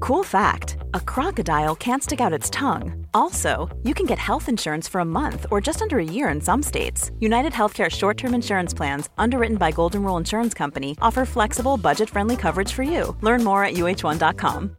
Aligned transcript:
Cool 0.00 0.24
fact 0.24 0.76
a 0.94 1.00
crocodile 1.00 1.74
can't 1.74 2.02
stick 2.02 2.20
out 2.20 2.32
its 2.32 2.50
tongue. 2.50 3.06
Also, 3.14 3.68
you 3.82 3.94
can 3.94 4.06
get 4.06 4.18
health 4.18 4.48
insurance 4.48 4.88
for 4.88 5.00
a 5.00 5.04
month 5.04 5.46
or 5.50 5.60
just 5.60 5.82
under 5.82 5.98
a 5.98 6.04
year 6.04 6.28
in 6.28 6.40
some 6.40 6.62
states. 6.62 7.10
United 7.20 7.52
Healthcare 7.52 7.90
short 7.90 8.16
term 8.16 8.34
insurance 8.34 8.74
plans, 8.74 9.08
underwritten 9.18 9.56
by 9.56 9.70
Golden 9.72 10.02
Rule 10.02 10.16
Insurance 10.16 10.54
Company, 10.54 10.96
offer 11.00 11.24
flexible, 11.24 11.76
budget 11.76 12.10
friendly 12.10 12.36
coverage 12.36 12.72
for 12.72 12.82
you. 12.82 13.16
Learn 13.22 13.44
more 13.44 13.64
at 13.64 13.74
uh1.com. 13.74 14.76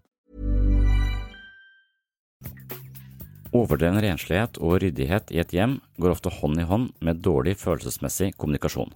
Overdreven 3.55 4.01
renslighet 4.03 4.57
og 4.59 4.81
ryddighet 4.83 5.31
i 5.31 5.39
et 5.39 5.53
hjem 5.55 5.77
går 5.95 6.11
ofte 6.11 6.31
hånd 6.41 6.59
i 6.59 6.65
hånd 6.67 6.89
med 6.99 7.21
dårlig 7.23 7.55
følelsesmessig 7.61 8.33
kommunikasjon. 8.35 8.91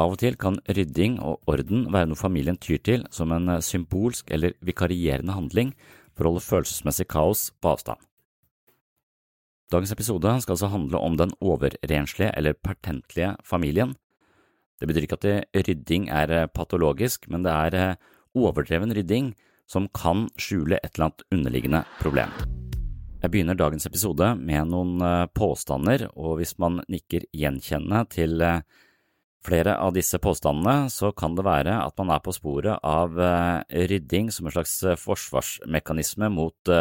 Av 0.00 0.14
og 0.14 0.22
til 0.22 0.38
kan 0.40 0.56
rydding 0.72 1.18
og 1.20 1.42
orden 1.50 1.84
være 1.92 2.08
noe 2.08 2.16
familien 2.16 2.56
tyr 2.56 2.80
til 2.80 3.02
som 3.12 3.32
en 3.34 3.58
symbolsk 3.60 4.30
eller 4.32 4.54
vikarierende 4.64 5.34
handling 5.36 5.74
for 6.16 6.24
å 6.24 6.32
holde 6.32 6.46
følelsesmessig 6.46 7.10
kaos 7.12 7.50
på 7.60 7.74
avstand. 7.74 8.00
Dagens 9.72 9.92
episode 9.92 10.32
skal 10.44 10.54
altså 10.54 10.70
handle 10.72 11.00
om 11.00 11.18
den 11.20 11.32
overrenslige 11.40 12.32
eller 12.36 12.56
pertentlige 12.56 13.34
familien. 13.44 13.94
Det 14.80 14.88
betyr 14.88 15.06
ikke 15.06 15.20
at 15.20 15.60
rydding 15.68 16.08
er 16.12 16.48
patologisk, 16.52 17.28
men 17.28 17.44
det 17.44 17.52
er 17.52 17.96
overdreven 18.36 18.92
rydding 18.96 19.32
som 19.68 19.88
kan 19.92 20.26
skjule 20.40 20.80
et 20.80 20.92
eller 20.94 21.10
annet 21.10 21.26
underliggende 21.32 21.82
problem. 22.00 22.32
Jeg 23.22 23.30
begynner 23.30 23.56
dagens 23.56 23.86
episode 23.86 24.32
med 24.40 24.72
noen 24.72 25.04
påstander, 25.36 26.08
og 26.16 26.40
hvis 26.40 26.56
man 26.58 26.80
nikker 26.90 27.28
gjenkjennende 27.30 28.02
til 28.10 28.40
flere 29.42 29.74
av 29.82 29.92
disse 29.96 30.18
påstandene, 30.22 30.90
så 30.92 31.10
kan 31.16 31.34
det 31.34 31.44
være 31.46 31.74
at 31.82 31.98
man 31.98 32.12
er 32.14 32.22
på 32.22 32.34
sporet 32.34 32.78
av 32.86 33.16
rydding 33.90 34.30
som 34.30 34.46
en 34.46 34.54
slags 34.54 34.76
forsvarsmekanisme 35.02 36.30
mot 36.30 36.72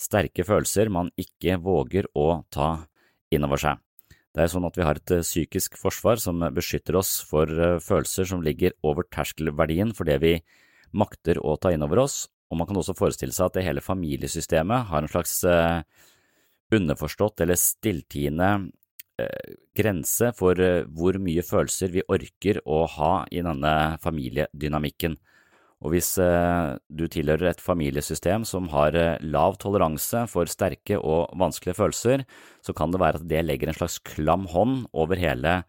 sterke 0.00 0.44
følelser 0.46 0.90
man 0.92 1.12
ikke 1.20 1.58
våger 1.62 2.08
å 2.18 2.42
ta 2.52 2.74
inn 3.32 3.44
over 3.46 3.60
seg. 3.60 3.80
Det 4.32 4.46
er 4.46 4.48
sånn 4.48 4.64
at 4.64 4.78
vi 4.78 4.84
har 4.86 4.96
et 4.96 5.12
psykisk 5.20 5.76
forsvar 5.76 6.20
som 6.20 6.40
beskytter 6.56 6.96
oss 6.96 7.18
for 7.28 7.48
følelser 7.84 8.30
som 8.30 8.44
ligger 8.44 8.72
over 8.88 9.04
terskelverdien 9.12 9.92
for 9.96 10.08
det 10.08 10.16
vi 10.24 10.38
makter 10.96 11.40
å 11.40 11.58
ta 11.60 11.72
inn 11.72 11.84
over 11.84 12.06
oss, 12.06 12.24
og 12.48 12.60
man 12.60 12.68
kan 12.68 12.80
også 12.80 12.96
forestille 12.96 13.36
seg 13.36 13.50
at 13.50 13.58
det 13.58 13.66
hele 13.68 13.84
familiesystemet 13.84 14.88
har 14.88 15.04
en 15.04 15.12
slags 15.12 15.38
underforstått 16.72 17.44
eller 17.44 17.60
stilltiende 17.60 18.48
grense 19.76 20.32
for 20.38 20.58
hvor 20.92 21.18
mye 21.22 21.44
følelser 21.46 21.92
vi 21.94 22.06
orker 22.08 22.60
å 22.64 22.84
ha 22.96 23.12
i 23.30 23.42
denne 23.44 23.74
familiedynamikken. 24.02 25.18
Og 25.82 25.96
hvis 25.96 26.12
du 26.14 27.04
tilhører 27.10 27.48
et 27.50 27.62
familiesystem 27.62 28.44
som 28.46 28.68
har 28.70 28.94
lav 29.24 29.56
toleranse 29.58 30.28
for 30.30 30.46
sterke 30.46 30.94
og 30.94 31.32
vanskelige 31.34 31.74
følelser, 31.74 32.22
så 32.62 32.74
kan 32.76 32.94
det 32.94 33.00
være 33.02 33.18
at 33.18 33.26
det 33.26 33.40
legger 33.42 33.72
en 33.72 33.78
slags 33.80 33.98
klam 34.06 34.46
hånd 34.52 34.84
over 34.94 35.18
hele 35.18 35.62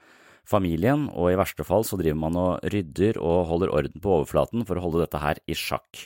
familien, 0.46 1.08
og 1.16 1.32
i 1.32 1.40
verste 1.40 1.66
fall 1.66 1.86
så 1.88 1.98
driver 1.98 2.20
man 2.20 2.38
og 2.38 2.70
rydder 2.70 3.18
og 3.18 3.48
holder 3.50 3.74
orden 3.74 4.04
på 4.04 4.14
overflaten 4.20 4.66
for 4.68 4.78
å 4.78 4.86
holde 4.86 5.02
dette 5.06 5.22
her 5.24 5.42
i 5.50 5.58
sjakk. 5.58 6.06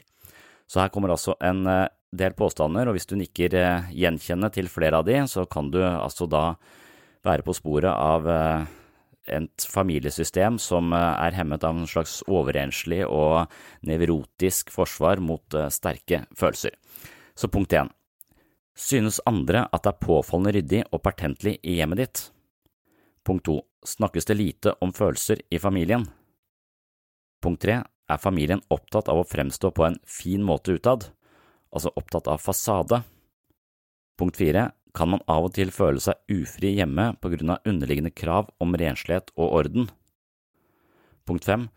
Så 0.71 0.79
her 0.83 0.91
kommer 0.93 1.11
altså 1.11 1.35
en 1.43 1.65
del 1.67 2.35
påstander, 2.37 2.87
og 2.87 2.95
hvis 2.95 3.09
du 3.09 3.17
nikker 3.19 3.55
gjenkjennende 3.91 4.53
til 4.55 4.71
flere 4.71 5.01
av 5.01 5.07
de, 5.07 5.19
så 5.27 5.43
kan 5.49 5.71
du 5.73 5.81
altså 5.83 6.29
da 6.31 6.45
være 7.27 7.45
på 7.45 7.55
sporet 7.57 7.91
av 7.91 8.27
et 9.27 9.67
familiesystem 9.67 10.57
som 10.61 10.93
er 10.95 11.35
hemmet 11.35 11.65
av 11.67 11.75
en 11.75 11.89
slags 11.89 12.21
overenslig 12.31 13.03
og 13.05 13.51
nevrotisk 13.87 14.71
forsvar 14.71 15.19
mot 15.19 15.57
sterke 15.73 16.23
følelser. 16.37 16.73
Så 17.35 17.51
punkt 17.51 17.75
én. 17.75 17.91
Synes 18.77 19.19
andre 19.25 19.65
at 19.73 19.83
det 19.83 19.91
er 19.93 20.05
påfallende 20.05 20.53
ryddig 20.53 20.83
og 20.93 21.01
pertentlig 21.01 21.57
i 21.65 21.79
hjemmet 21.79 22.01
ditt? 22.03 22.23
Punkt 23.25 23.47
to. 23.49 23.59
Snakkes 23.87 24.27
det 24.29 24.37
lite 24.37 24.73
om 24.81 24.93
følelser 24.93 25.41
i 25.49 25.59
familien? 25.59 26.05
Punkt 27.41 27.63
tre. 27.65 27.81
Er 28.07 28.21
familien 28.21 28.61
opptatt 28.71 29.09
av 29.11 29.19
å 29.19 29.27
fremstå 29.27 29.73
på 29.75 29.83
en 29.83 29.97
fin 30.07 30.43
måte 30.43 30.77
utad, 30.77 31.09
altså 31.75 31.91
opptatt 31.99 32.29
av 32.31 32.39
fasade? 32.39 33.01
Punkt 34.17 34.39
fire. 34.39 34.69
Kan 34.97 35.11
man 35.13 35.21
av 35.29 35.45
og 35.45 35.53
til 35.53 35.69
føle 35.69 36.01
seg 36.01 36.17
ufri 36.33 36.71
hjemme 36.79 37.11
på 37.21 37.29
grunn 37.29 37.53
av 37.53 37.67
underliggende 37.69 38.09
krav 38.17 38.47
om 38.63 38.73
renslighet 38.81 39.29
og 39.35 39.59
orden? 39.59 39.91
Punkt 41.29 41.45
fem. 41.45 41.67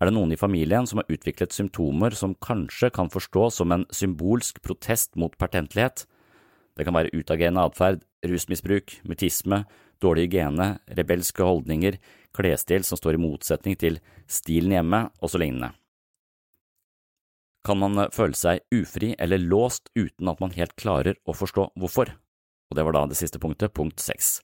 Er 0.00 0.10
det 0.10 0.16
noen 0.16 0.34
i 0.34 0.40
familien 0.40 0.88
som 0.88 0.98
har 0.98 1.12
utviklet 1.12 1.54
symptomer 1.54 2.16
som 2.18 2.34
kanskje 2.42 2.90
kan 2.92 3.12
forstås 3.12 3.60
som 3.60 3.72
en 3.72 3.86
symbolsk 3.94 4.58
protest 4.66 5.14
mot 5.14 5.38
pertentlighet? 5.38 6.08
Det 6.76 6.84
kan 6.84 6.96
være 6.96 7.14
utagerende 7.14 7.62
atferd, 7.64 8.02
rusmisbruk, 8.26 8.98
mutisme, 9.06 9.62
dårlig 10.02 10.26
hygiene, 10.26 10.68
rebelske 10.98 11.46
holdninger, 11.46 11.96
klesstil 12.36 12.84
som 12.84 12.98
står 12.98 13.16
i 13.16 13.22
motsetning 13.22 13.78
til 13.80 14.02
stilen 14.26 14.74
hjemme, 14.74 15.06
og 15.22 15.32
så 15.32 15.40
lignende. 15.40 15.70
Kan 17.64 17.80
man 17.80 18.08
føle 18.12 18.36
seg 18.36 18.66
ufri 18.74 19.14
eller 19.18 19.40
låst 19.40 19.88
uten 19.94 20.28
at 20.34 20.42
man 20.42 20.54
helt 20.58 20.76
klarer 20.76 21.16
å 21.24 21.34
forstå 21.34 21.70
hvorfor? 21.78 22.12
Og 22.70 22.78
det 22.78 22.84
var 22.86 22.96
da 22.96 23.06
det 23.10 23.18
siste 23.18 23.40
punktet, 23.42 23.74
punkt 23.74 24.02
seks. 24.02 24.40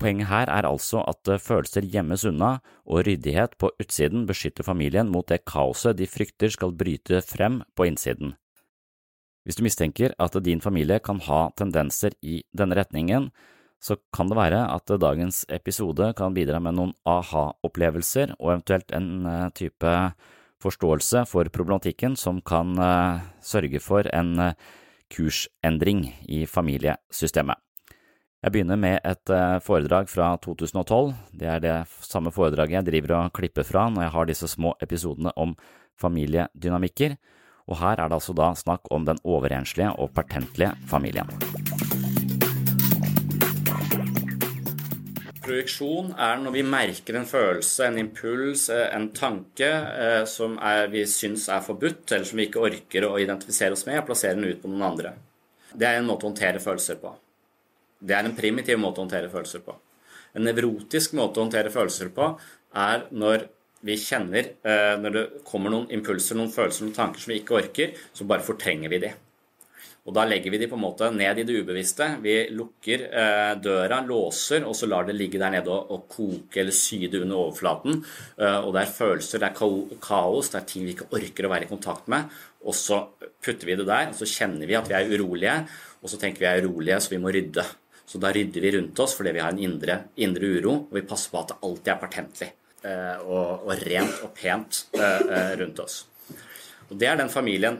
Poenget 0.00 0.30
her 0.30 0.48
er 0.48 0.64
altså 0.64 1.02
at 1.04 1.28
følelser 1.44 1.84
gjemmes 1.84 2.24
unna, 2.24 2.54
og 2.88 3.04
ryddighet 3.04 3.58
på 3.60 3.68
utsiden 3.82 4.24
beskytter 4.28 4.64
familien 4.64 5.10
mot 5.12 5.28
det 5.28 5.42
kaoset 5.44 5.98
de 5.98 6.08
frykter 6.08 6.48
skal 6.54 6.72
bryte 6.72 7.20
frem 7.20 7.60
på 7.76 7.90
innsiden. 7.90 8.32
Hvis 9.44 9.56
du 9.60 9.64
mistenker 9.64 10.14
at 10.20 10.36
din 10.44 10.60
familie 10.60 11.00
kan 11.04 11.20
ha 11.28 11.50
tendenser 11.56 12.16
i 12.24 12.40
denne 12.56 12.76
retningen, 12.76 13.28
så 13.80 13.96
kan 14.12 14.28
det 14.28 14.36
være 14.36 14.66
at 14.72 14.92
dagens 15.00 15.44
episode 15.48 16.12
kan 16.16 16.36
bidra 16.36 16.60
med 16.60 16.76
noen 16.76 16.92
aha-opplevelser 17.08 18.34
og 18.38 18.54
eventuelt 18.54 18.92
en 18.92 19.24
type 19.56 19.94
forståelse 20.60 21.24
for 21.28 21.48
problematikken 21.48 22.16
som 22.20 22.42
kan 22.44 22.76
sørge 23.40 23.80
for 23.80 24.08
en 24.12 24.52
kursendring 25.10 26.06
i 26.28 26.44
familiesystemet. 26.46 27.58
Jeg 28.40 28.54
begynner 28.54 28.78
med 28.80 29.04
et 29.04 29.32
foredrag 29.60 30.08
fra 30.08 30.30
2012. 30.40 31.10
Det 31.36 31.48
er 31.50 31.60
det 31.60 31.74
samme 32.06 32.32
foredraget 32.32 32.78
jeg 32.78 32.86
driver 32.86 33.16
og 33.18 33.34
klipper 33.36 33.66
fra 33.68 33.90
når 33.92 34.06
jeg 34.06 34.14
har 34.14 34.30
disse 34.30 34.48
små 34.48 34.72
episodene 34.80 35.34
om 35.36 35.52
familiedynamikker, 36.00 37.18
og 37.68 37.78
her 37.82 38.00
er 38.00 38.08
det 38.08 38.16
altså 38.16 38.34
da 38.34 38.54
snakk 38.56 38.88
om 38.90 39.04
den 39.04 39.20
overenslige 39.28 39.92
og 39.92 40.14
pertentlige 40.16 40.72
familien. 40.88 41.28
Projeksjon 45.50 46.12
er 46.14 46.36
når 46.38 46.52
vi 46.54 46.62
merker 46.62 47.16
en 47.18 47.26
følelse, 47.26 47.88
en 47.88 47.98
impuls, 47.98 48.68
en 48.70 49.08
tanke 49.16 49.70
som 50.30 50.54
er, 50.62 50.84
vi 50.92 51.02
syns 51.10 51.48
er 51.50 51.64
forbudt, 51.66 52.04
eller 52.12 52.28
som 52.28 52.38
vi 52.38 52.46
ikke 52.46 52.62
orker 52.68 53.08
å 53.08 53.16
identifisere 53.18 53.74
oss 53.74 53.82
med, 53.88 53.98
og 53.98 54.06
plassere 54.12 54.38
den 54.38 54.46
ut 54.46 54.60
på 54.62 54.70
noen 54.70 54.86
andre. 54.92 55.12
Det 55.74 55.88
er 55.88 55.98
en 55.98 56.06
måte 56.06 56.26
å 56.26 56.30
håndtere 56.30 56.62
følelser 56.62 57.00
på. 57.02 57.12
Det 57.98 58.14
er 58.16 58.28
en 58.28 58.36
primitiv 58.36 58.78
måte 58.78 59.02
å 59.02 59.04
håndtere 59.08 59.30
følelser 59.32 59.64
på. 59.66 59.74
En 60.38 60.46
nevrotisk 60.46 61.16
måte 61.18 61.40
å 61.40 61.48
håndtere 61.48 61.72
følelser 61.74 62.12
på 62.14 62.30
er 62.78 63.08
når 63.10 63.48
vi 63.86 63.96
kjenner 63.98 64.52
eh, 64.62 64.94
når 65.00 65.16
det 65.16 65.24
kommer 65.48 65.72
noen 65.72 65.90
impulser, 65.96 66.38
noen 66.38 66.52
følelser, 66.52 66.86
noen 66.86 66.96
tanker 66.96 67.22
som 67.22 67.32
vi 67.32 67.40
ikke 67.40 67.58
orker, 67.58 67.98
så 68.14 68.26
bare 68.28 68.46
fortrenger 68.46 68.92
vi 68.92 69.02
de. 69.02 69.12
Og 70.08 70.14
da 70.16 70.24
legger 70.24 70.54
vi 70.54 70.58
de 70.62 70.68
på 70.70 70.78
en 70.78 70.82
måte 70.82 71.10
ned 71.12 71.42
i 71.42 71.44
det 71.46 71.58
ubevisste. 71.60 72.06
Vi 72.24 72.34
lukker 72.56 73.02
eh, 73.08 73.52
døra, 73.60 74.00
låser, 74.06 74.64
og 74.64 74.76
så 74.76 74.88
lar 74.88 75.04
det 75.06 75.16
ligge 75.18 75.40
der 75.40 75.52
nede 75.52 75.70
og, 75.70 75.90
og 75.92 76.06
koke 76.10 76.62
eller 76.62 76.74
syde 76.74 77.20
under 77.20 77.42
overflaten. 77.42 78.00
Eh, 78.40 78.58
og 78.64 78.72
det 78.74 78.84
er 78.84 78.94
følelser, 78.96 79.42
det 79.42 79.50
er 79.50 80.00
kaos, 80.00 80.50
det 80.52 80.62
er 80.62 80.70
ting 80.72 80.88
vi 80.88 80.94
ikke 80.96 81.10
orker 81.18 81.46
å 81.46 81.52
være 81.52 81.68
i 81.68 81.70
kontakt 81.70 82.08
med. 82.12 82.32
Og 82.64 82.76
så 82.76 83.02
putter 83.20 83.68
vi 83.68 83.76
det 83.76 83.88
der, 83.88 84.10
og 84.10 84.16
så 84.16 84.28
kjenner 84.28 84.68
vi 84.68 84.78
at 84.78 84.88
vi 84.88 84.96
er 84.96 85.12
urolige, 85.12 85.58
og 86.00 86.12
så 86.12 86.20
tenker 86.20 86.42
vi 86.42 86.48
at 86.48 86.56
vi 86.56 86.64
er 86.64 86.70
urolige, 86.70 87.00
så 87.04 87.14
vi 87.14 87.20
må 87.20 87.34
rydde. 87.36 87.66
Så 88.10 88.18
da 88.18 88.32
rydder 88.34 88.64
vi 88.64 88.72
rundt 88.74 89.04
oss 89.04 89.12
fordi 89.14 89.36
vi 89.36 89.42
har 89.44 89.52
en 89.52 89.62
indre, 89.62 90.00
indre 90.24 90.48
uro, 90.56 90.74
og 90.88 90.96
vi 90.96 91.04
passer 91.06 91.30
på 91.30 91.44
at 91.44 91.52
det 91.52 91.60
alltid 91.68 91.92
er 91.92 92.00
patentlig. 92.00 92.50
eh, 92.80 93.16
og, 93.28 93.66
og, 93.68 93.74
rent 93.84 94.22
og 94.24 94.30
pent 94.32 94.86
eh, 94.96 95.20
eh 95.36 95.52
rundt 95.60 95.82
oss. 95.84 96.06
Og 96.88 96.98
Det 96.98 97.06
er 97.06 97.16
den 97.20 97.28
familien 97.28 97.76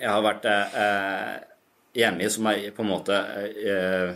jeg 0.00 0.10
har 0.10 0.24
vært 0.24 0.46
eh, 0.48 1.34
hjemme 2.00 2.24
i, 2.24 2.30
som 2.32 2.48
har 2.48 2.62
på 2.74 2.84
en 2.84 2.90
måte 2.90 3.16
eh, 3.60 4.12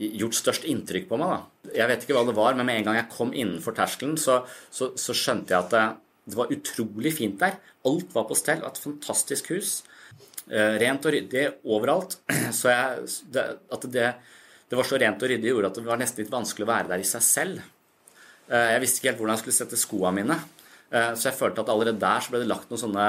gjort 0.00 0.36
størst 0.38 0.66
inntrykk 0.70 1.08
på 1.10 1.18
meg. 1.20 1.32
Da. 1.34 1.72
Jeg 1.76 1.90
vet 1.90 2.04
ikke 2.04 2.16
hva 2.16 2.24
det 2.28 2.36
var, 2.38 2.56
men 2.56 2.68
med 2.68 2.80
en 2.80 2.88
gang 2.88 3.00
jeg 3.02 3.10
kom 3.12 3.34
innenfor 3.36 3.76
terskelen, 3.76 4.16
så, 4.20 4.40
så, 4.72 4.92
så 4.98 5.16
skjønte 5.16 5.54
jeg 5.54 5.60
at 5.60 5.74
det, 5.74 5.84
det, 6.30 6.38
var 6.38 6.54
utrolig 6.54 7.14
fint 7.16 7.40
der. 7.42 7.58
Alt 7.88 8.14
var 8.16 8.28
på 8.28 8.38
stell. 8.38 8.64
Et 8.66 8.84
fantastisk 8.84 9.52
hus. 9.54 9.80
Eh, 10.48 10.78
rent 10.82 11.04
og 11.06 11.14
ryddig 11.16 11.46
overalt. 11.68 12.18
Så 12.58 12.72
jeg, 12.72 13.10
det, 13.34 13.44
at 13.70 13.84
det, 13.92 14.08
det, 14.66 14.78
var 14.78 14.88
så 14.88 14.98
rent 14.98 15.22
og 15.22 15.30
ryddig 15.30 15.52
gjorde 15.52 15.68
at 15.70 15.76
det 15.78 15.84
var 15.86 16.00
nesten 16.00 16.24
litt 16.24 16.32
vanskelig 16.32 16.66
å 16.66 16.70
være 16.72 16.90
der 16.90 17.04
i 17.04 17.06
seg 17.06 17.22
selv. 17.22 17.60
Eh, 18.50 18.72
jeg 18.74 18.82
visste 18.82 18.98
ikke 18.98 19.12
helt 19.12 19.20
hvordan 19.20 19.36
jeg 19.36 19.42
skulle 19.44 19.58
sette 19.60 19.78
skoene 19.78 20.16
mine. 20.16 20.38
Eh, 20.90 21.12
så 21.14 21.28
jeg 21.28 21.38
følte 21.38 21.62
at 21.62 21.70
allerede 21.70 22.02
der 22.02 22.24
så 22.24 22.32
ble 22.32 22.42
det 22.42 22.50
lagt 22.50 22.72
noen 22.72 22.82
sånne 22.82 23.06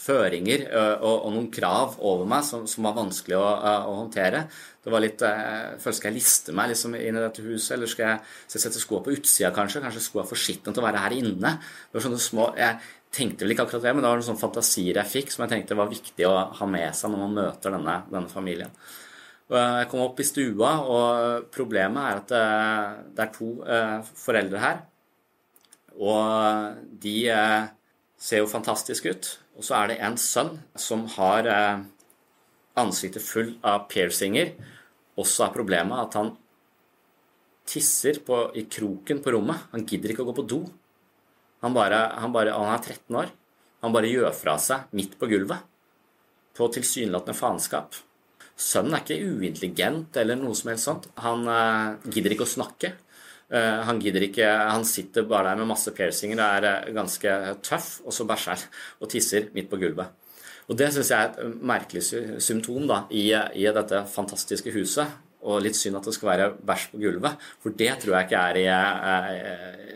føringer 0.00 0.66
og, 0.70 1.14
og, 1.24 1.28
noen 1.34 1.48
krav 1.52 1.96
over 2.04 2.28
meg 2.28 2.44
som, 2.46 2.66
som 2.70 2.86
var 2.86 2.96
vanskelig 2.98 3.36
å, 3.38 3.44
å, 3.44 3.94
håndtere. 4.02 4.44
Det 4.84 4.92
var 4.92 5.02
litt, 5.02 5.22
jeg 5.22 5.78
følte 5.82 5.98
Skal 5.98 6.12
jeg 6.12 6.18
liste 6.20 6.54
meg 6.54 6.70
liksom 6.70 6.94
inn 6.98 7.18
i 7.18 7.22
dette 7.22 7.44
huset, 7.44 7.72
eller 7.76 7.90
skal 7.90 8.10
jeg, 8.10 8.34
skal 8.46 8.58
jeg 8.58 8.64
sette 8.68 8.82
skoene 8.82 9.06
på 9.06 9.16
utsida, 9.16 9.50
kanskje? 9.54 9.82
Kanskje 9.82 10.04
skoene 10.04 10.26
er 10.26 10.30
for 10.30 10.42
skitne 10.42 10.74
til 10.74 10.84
å 10.84 10.86
være 10.86 11.02
her 11.02 11.16
inne? 11.16 11.56
Det 11.88 11.98
var 11.98 12.06
sånne 12.06 12.22
små, 12.22 12.50
Jeg 12.60 12.78
tenkte 13.16 13.46
vel 13.46 13.56
ikke 13.56 13.66
akkurat 13.66 13.86
det, 13.86 13.94
men 13.96 14.04
det 14.04 14.10
var 14.10 14.20
noen 14.20 14.28
sånne 14.28 14.42
fantasier 14.44 15.00
jeg 15.00 15.12
fikk 15.14 15.32
som 15.32 15.46
jeg 15.46 15.54
tenkte 15.54 15.78
var 15.78 15.90
viktig 15.90 16.28
å 16.28 16.36
ha 16.58 16.68
med 16.70 16.98
seg 16.98 17.12
når 17.12 17.22
man 17.24 17.36
møter 17.40 17.74
denne, 17.74 17.96
denne 18.12 18.30
familien. 18.30 18.74
Jeg 19.46 19.86
kom 19.90 20.02
opp 20.02 20.20
i 20.20 20.26
stua, 20.26 20.72
og 20.90 21.48
problemet 21.54 22.02
er 22.02 22.20
at 22.20 22.32
det 23.14 23.24
er 23.24 23.34
to 23.34 23.50
foreldre 24.18 24.62
her. 24.62 24.80
Og 25.96 26.78
de 27.02 27.16
ser 28.16 28.42
jo 28.42 28.50
fantastisk 28.50 29.06
ut. 29.10 29.28
Og 29.56 29.66
så 29.66 29.76
er 29.78 29.92
det 29.92 30.00
en 30.04 30.16
sønn 30.20 30.56
som 30.78 31.04
har 31.16 31.48
eh, 31.50 31.84
ansiktet 32.80 33.24
full 33.24 33.54
av 33.66 33.86
piercinger. 33.92 34.54
Også 35.16 35.46
er 35.46 35.54
problemet 35.54 36.00
at 36.00 36.18
han 36.18 36.34
tisser 37.66 38.20
på, 38.24 38.40
i 38.54 38.66
kroken 38.70 39.22
på 39.24 39.32
rommet. 39.34 39.68
Han 39.72 39.86
gidder 39.88 40.12
ikke 40.12 40.26
å 40.26 40.30
gå 40.30 40.36
på 40.40 40.48
do. 40.48 40.60
Han, 41.64 41.74
bare, 41.76 42.02
han, 42.20 42.32
bare, 42.34 42.54
han 42.54 42.74
er 42.74 42.82
13 42.82 43.20
år. 43.22 43.32
Han 43.84 43.94
bare 43.94 44.10
gjør 44.10 44.32
fra 44.36 44.56
seg 44.62 44.92
midt 44.96 45.16
på 45.20 45.28
gulvet. 45.30 45.64
På 46.56 46.68
tilsynelatende 46.72 47.36
faenskap. 47.36 47.96
Sønnen 48.56 48.96
er 48.96 49.02
ikke 49.04 49.36
uintelligent 49.36 50.16
eller 50.16 50.38
noe 50.40 50.56
som 50.56 50.70
helst 50.72 50.88
sånt. 50.88 51.08
Han 51.24 51.44
eh, 51.52 52.12
gidder 52.12 52.36
ikke 52.36 52.46
å 52.46 52.54
snakke. 52.56 52.94
Eh, 53.46 53.80
han 53.86 54.00
gidder 54.02 54.24
ikke 54.26 54.46
Han 54.46 54.84
sitter 54.84 55.22
bare 55.22 55.52
der 55.52 55.60
med 55.60 55.68
masse 55.70 55.92
piercinger 55.94 56.40
og 56.40 56.46
er 56.58 56.64
eh, 56.66 56.94
ganske 56.94 57.34
tøff, 57.62 58.00
og 58.02 58.14
så 58.14 58.26
bæsjer 58.26 58.64
og 59.00 59.10
tisser 59.10 59.50
midt 59.54 59.70
på 59.70 59.78
gulvet. 59.78 60.10
Og 60.66 60.74
Det 60.78 60.88
syns 60.92 61.12
jeg 61.12 61.20
er 61.20 61.30
et 61.30 61.44
eh, 61.44 61.52
merkelig 61.62 62.02
symptom 62.42 62.88
da, 62.90 63.04
i, 63.10 63.28
i, 63.30 63.68
dette 63.70 64.02
fantastiske 64.10 64.72
huset. 64.74 65.22
Og 65.46 65.60
litt 65.62 65.78
synd 65.78 66.00
at 66.00 66.08
det 66.08 66.14
skal 66.16 66.32
være 66.32 66.48
bæsj 66.66 66.88
på 66.90 66.98
gulvet, 67.04 67.44
for 67.62 67.76
det 67.78 67.92
tror 68.02 68.16
jeg 68.16 68.26
ikke 68.26 68.40
er 68.48 68.56
i 68.58 69.92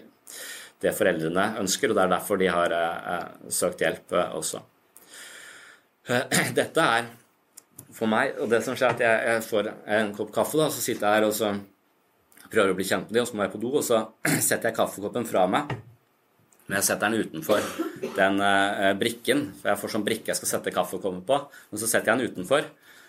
det 0.81 0.93
foreldrene 0.95 1.47
ønsker, 1.59 1.91
og 1.91 1.97
det 1.99 2.05
er 2.05 2.13
derfor 2.13 2.39
de 2.39 2.53
har 2.55 2.75
søkt 3.51 3.83
hjelp 3.83 4.15
også. 4.39 4.61
Dette 6.61 6.85
er 6.85 7.11
for 7.97 8.07
meg, 8.07 8.39
og 8.39 8.53
det 8.53 8.63
som 8.63 8.79
skjer, 8.79 8.95
at 8.95 9.03
jeg, 9.03 9.43
får 9.49 9.73
en 9.99 10.15
kopp 10.15 10.31
kaffe, 10.39 10.61
da, 10.61 10.71
så 10.71 10.85
sitter 10.85 11.09
jeg 11.09 11.19
her 11.19 11.27
og 11.27 11.35
så 11.35 11.51
prøver 12.51 12.73
å 12.73 12.79
bli 12.79 12.87
kjent 12.89 13.09
med 13.09 13.17
dem, 13.17 13.25
og 13.25 13.31
så 13.31 13.39
må 13.39 13.47
jeg 13.47 13.55
på 13.55 13.63
do, 13.63 13.73
og 13.79 13.87
så 13.87 14.03
setter 14.49 14.71
jeg 14.71 14.79
kaffekoppen 14.79 15.27
fra 15.29 15.47
meg. 15.51 15.75
Men 16.71 16.79
jeg 16.79 16.87
setter 16.87 17.11
den 17.11 17.27
utenfor 17.27 17.65
den 18.15 18.39
uh, 18.39 18.93
brikken, 18.99 19.49
for 19.59 19.73
jeg 19.73 19.81
får 19.81 19.93
sånn 19.97 20.07
brikke 20.07 20.31
jeg 20.31 20.39
skal 20.39 20.53
sette 20.53 20.75
kaffekoppen 20.75 21.25
på. 21.27 21.39
Men 21.73 21.83
så 21.83 21.89
setter 21.91 22.13
jeg 22.13 22.21
den 22.21 22.31
utenfor, 22.31 22.69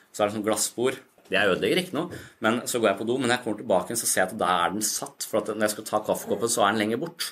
så 0.10 0.24
er 0.24 0.30
det 0.30 0.38
sånn 0.38 0.46
glassbord. 0.48 0.98
Det 1.32 1.40
ødelegger 1.40 1.80
ikke 1.80 1.96
noe, 1.96 2.18
men 2.44 2.58
så 2.68 2.82
går 2.82 2.90
jeg 2.90 3.00
på 3.00 3.06
do. 3.08 3.20
Men 3.20 3.30
når 3.30 3.38
jeg 3.38 3.44
kommer 3.46 3.62
tilbake, 3.62 3.96
så 3.96 4.10
ser 4.10 4.24
jeg 4.24 4.32
at 4.32 4.40
da 4.42 4.50
er 4.66 4.74
den 4.74 4.84
satt. 4.84 5.28
For 5.30 5.46
når 5.54 5.68
jeg 5.68 5.76
skal 5.76 5.88
ta 5.88 6.02
kaffekoppen, 6.10 6.52
så 6.52 6.66
er 6.66 6.74
den 6.74 6.82
lenger 6.82 7.00
bort. 7.06 7.30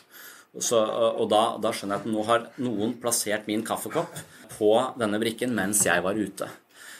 Så, 0.58 0.80
og 0.80 1.28
da, 1.30 1.42
da, 1.62 1.74
skjønner 1.76 2.00
jeg 2.00 2.06
at 2.06 2.14
nå 2.14 2.24
har 2.26 2.48
noen 2.64 2.96
plassert 3.02 3.50
min 3.50 3.62
kaffekopp 3.66 4.16
på 4.56 4.72
denne 4.98 5.20
brikken 5.22 5.52
mens 5.58 5.84
jeg 5.86 6.02
var 6.06 6.18
ute. 6.18 6.48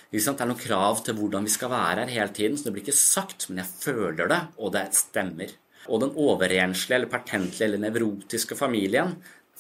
Det 0.10 0.24
er 0.26 0.48
noen 0.50 0.58
krav 0.58 1.04
til 1.06 1.14
hvordan 1.20 1.46
vi 1.46 1.52
skal 1.54 1.70
være 1.70 2.08
her 2.10 2.14
hele 2.16 2.34
tiden, 2.34 2.56
så 2.58 2.66
det 2.66 2.72
blir 2.74 2.88
ikke 2.88 2.98
sagt, 2.98 3.46
men 3.50 3.62
jeg 3.62 3.70
føler 3.70 4.32
det, 4.32 4.40
og 4.58 4.74
det 4.74 4.88
stemmer. 4.98 5.52
Og 5.86 6.02
den 6.02 6.16
overrenslige 6.18 6.98
eller 6.98 7.12
pertentlige 7.12 7.68
eller 7.68 7.84
nevrotiske 7.84 8.58
familien 8.58 9.14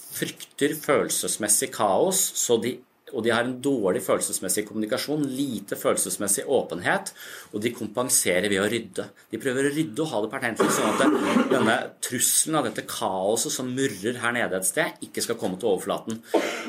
frykter 0.10 0.74
følelsesmessig 0.74 1.70
kaos, 1.76 2.22
så 2.42 2.58
de 2.64 2.80
og 3.14 3.24
de 3.26 3.32
har 3.34 3.46
en 3.46 3.56
dårlig 3.64 4.02
følelsesmessig 4.06 4.66
kommunikasjon, 4.68 5.26
lite 5.26 5.78
følelsesmessig 5.80 6.46
åpenhet, 6.50 7.14
og 7.54 7.64
de 7.64 7.74
kompenserer 7.76 8.50
ved 8.52 8.62
å 8.64 8.68
rydde. 8.72 9.08
De 9.32 9.42
prøver 9.42 9.70
å 9.70 9.74
rydde 9.76 10.04
og 10.06 10.12
ha 10.14 10.22
det 10.24 10.32
pertentlig, 10.34 10.70
sånn 10.76 10.94
at 10.94 11.50
denne 11.54 11.78
trusselen 12.06 12.60
av 12.60 12.70
dette 12.70 12.86
kaoset 12.90 13.56
som 13.56 13.72
murrer 13.76 14.20
her 14.24 14.36
nede 14.36 14.60
et 14.60 14.70
sted, 14.70 15.00
ikke 15.06 15.24
skal 15.26 15.40
komme 15.42 15.60
til 15.60 15.72
overflaten. 15.74 16.22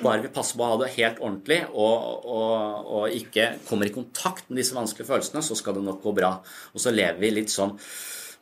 Bare 0.05 0.25
vi 0.25 0.33
passer 0.33 0.59
på 0.59 0.67
å 0.67 0.73
ha 0.73 0.81
det 0.83 0.93
helt 0.97 1.21
ordentlig 1.21 1.61
og, 1.71 2.25
og, 2.25 2.95
og 3.01 3.19
ikke 3.21 3.53
kommer 3.69 3.91
i 3.91 3.95
kontakt 3.95 4.49
med 4.49 4.63
disse 4.63 4.77
vanskelige 4.77 5.11
følelsene, 5.11 5.45
så 5.45 5.59
skal 5.59 5.77
det 5.77 5.85
nok 5.87 6.03
gå 6.05 6.15
bra. 6.17 6.37
Og 6.75 6.83
så 6.83 6.95
lever 6.95 7.21
vi 7.21 7.35
litt 7.41 7.53
sånn 7.53 7.77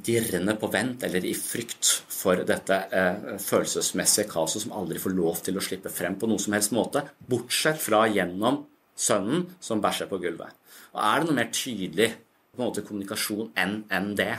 dirrende 0.05 0.55
på 0.59 0.71
vent 0.71 1.03
eller 1.03 1.25
i 1.27 1.35
frykt 1.35 1.89
for 2.13 2.45
dette 2.47 2.77
eh, 2.95 3.39
følelsesmessige 3.43 4.29
kaoset 4.31 4.65
som 4.65 4.75
aldri 4.79 5.01
får 5.03 5.15
lov 5.17 5.41
til 5.45 5.59
å 5.59 5.65
slippe 5.65 5.91
frem 5.93 6.17
på 6.19 6.29
noen 6.31 6.43
som 6.43 6.55
helst 6.55 6.75
måte, 6.77 7.03
bortsett 7.27 7.81
fra 7.83 8.05
gjennom 8.07 8.63
sønnen 8.99 9.47
som 9.63 9.83
bæsjer 9.83 10.11
på 10.11 10.21
gulvet. 10.23 10.55
Og 10.95 11.03
Er 11.03 11.21
det 11.21 11.29
noe 11.29 11.39
mer 11.41 11.51
tydelig 11.55 12.13
på 12.15 12.63
en 12.63 12.69
måte 12.69 12.87
kommunikasjon 12.87 13.51
enn 13.59 13.81
en 13.95 14.15
det? 14.19 14.35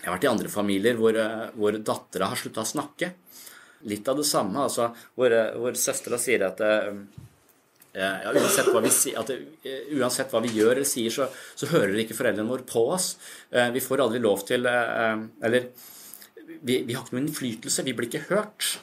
Jeg 0.00 0.06
har 0.06 0.16
vært 0.16 0.28
i 0.28 0.30
andre 0.30 0.52
familier 0.52 1.00
hvor, 1.00 1.18
eh, 1.18 1.48
hvor 1.58 1.78
dattera 1.78 2.30
har 2.30 2.38
slutta 2.38 2.62
å 2.62 2.72
snakke. 2.72 3.12
Litt 3.90 4.08
av 4.08 4.16
det 4.16 4.28
samme. 4.28 4.62
altså 4.62 4.92
Hvor, 5.16 5.32
eh, 5.32 5.56
hvor 5.58 5.74
søstera 5.74 6.18
sier 6.18 6.46
at 6.46 6.60
Eh, 6.60 6.94
ja, 7.92 8.30
uansett, 8.30 8.68
hva 8.70 8.82
vi, 8.84 8.90
det, 9.26 9.36
eh, 9.66 9.88
uansett, 9.98 10.30
hva 10.30 10.42
vi, 10.44 10.52
gjør 10.54 10.76
eller 10.76 10.86
sier, 10.86 11.10
så, 11.10 11.26
så, 11.58 11.70
hører 11.72 11.96
ikke 12.04 12.14
foreldrene 12.18 12.50
våre 12.50 12.66
på 12.68 12.84
oss. 12.94 13.16
Eh, 13.50 13.72
vi 13.74 13.82
får 13.82 14.04
aldri 14.04 14.20
lov 14.22 14.44
til 14.46 14.68
Eller 14.68 15.72
vi, 16.62 16.82
vi 16.86 16.94
har 16.94 17.02
ikke 17.02 17.16
noen 17.16 17.26
innflytelse. 17.26 17.86
Vi 17.86 17.94
blir 17.96 18.10
ikke 18.10 18.28
hørt. 18.30 18.76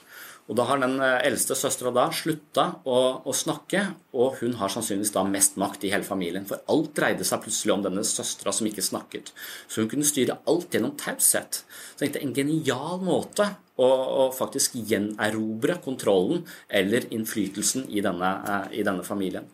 Og 0.47 0.55
da 0.55 0.63
har 0.69 0.79
den 0.79 0.95
eldste 1.03 1.57
søstera 1.59 1.91
da 1.91 2.05
slutta 2.15 2.69
å, 2.87 2.97
å, 3.27 3.33
snakke, 3.35 3.81
og 4.15 4.37
hun 4.39 4.53
har 4.61 4.71
sannsynligvis 4.71 5.11
da 5.11 5.25
mest 5.27 5.57
makt 5.59 5.83
i 5.83 5.91
hele 5.91 6.07
familien. 6.07 6.47
For 6.47 6.63
alt 6.71 6.93
dreide 6.95 7.27
seg 7.27 7.41
plutselig 7.43 7.73
om 7.75 7.83
denne 7.83 8.05
søstera 8.07 8.53
som 8.55 8.69
ikke 8.69 8.85
snakket. 8.85 9.33
Så 9.67 9.83
hun 9.83 9.91
kunne 9.91 10.07
styre 10.07 10.39
alt 10.47 10.71
gjennom 10.71 10.95
taushet. 10.99 11.65
Så 11.67 12.05
jeg 12.05 12.13
tenkte 12.15 12.23
en 12.23 12.37
genial 12.37 13.03
måte 13.03 13.49
å 13.77 14.29
faktisk 14.33 14.79
gjenerobre 14.89 15.77
kontrollen 15.83 16.45
eller 16.67 17.05
innflytelsen 17.13 17.85
i 17.89 18.01
denne, 18.01 18.31
eh, 18.47 18.79
i 18.79 18.83
denne 18.87 19.03
familien. 19.03 19.45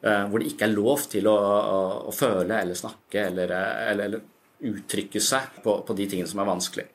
Eh, 0.00 0.24
hvor 0.30 0.38
det 0.38 0.52
ikke 0.52 0.68
er 0.68 0.76
lov 0.76 1.08
til 1.10 1.26
å, 1.26 1.34
å, 1.34 1.78
å 2.06 2.14
føle 2.14 2.60
eller 2.60 2.78
snakke 2.78 3.24
eller, 3.32 3.50
eller, 3.90 4.04
eller 4.04 4.68
uttrykke 4.70 5.20
seg 5.22 5.58
på, 5.64 5.80
på, 5.86 5.96
de 5.98 6.06
tingene 6.06 6.30
som 6.30 6.38
er 6.42 6.50
vanskelig. 6.52 6.86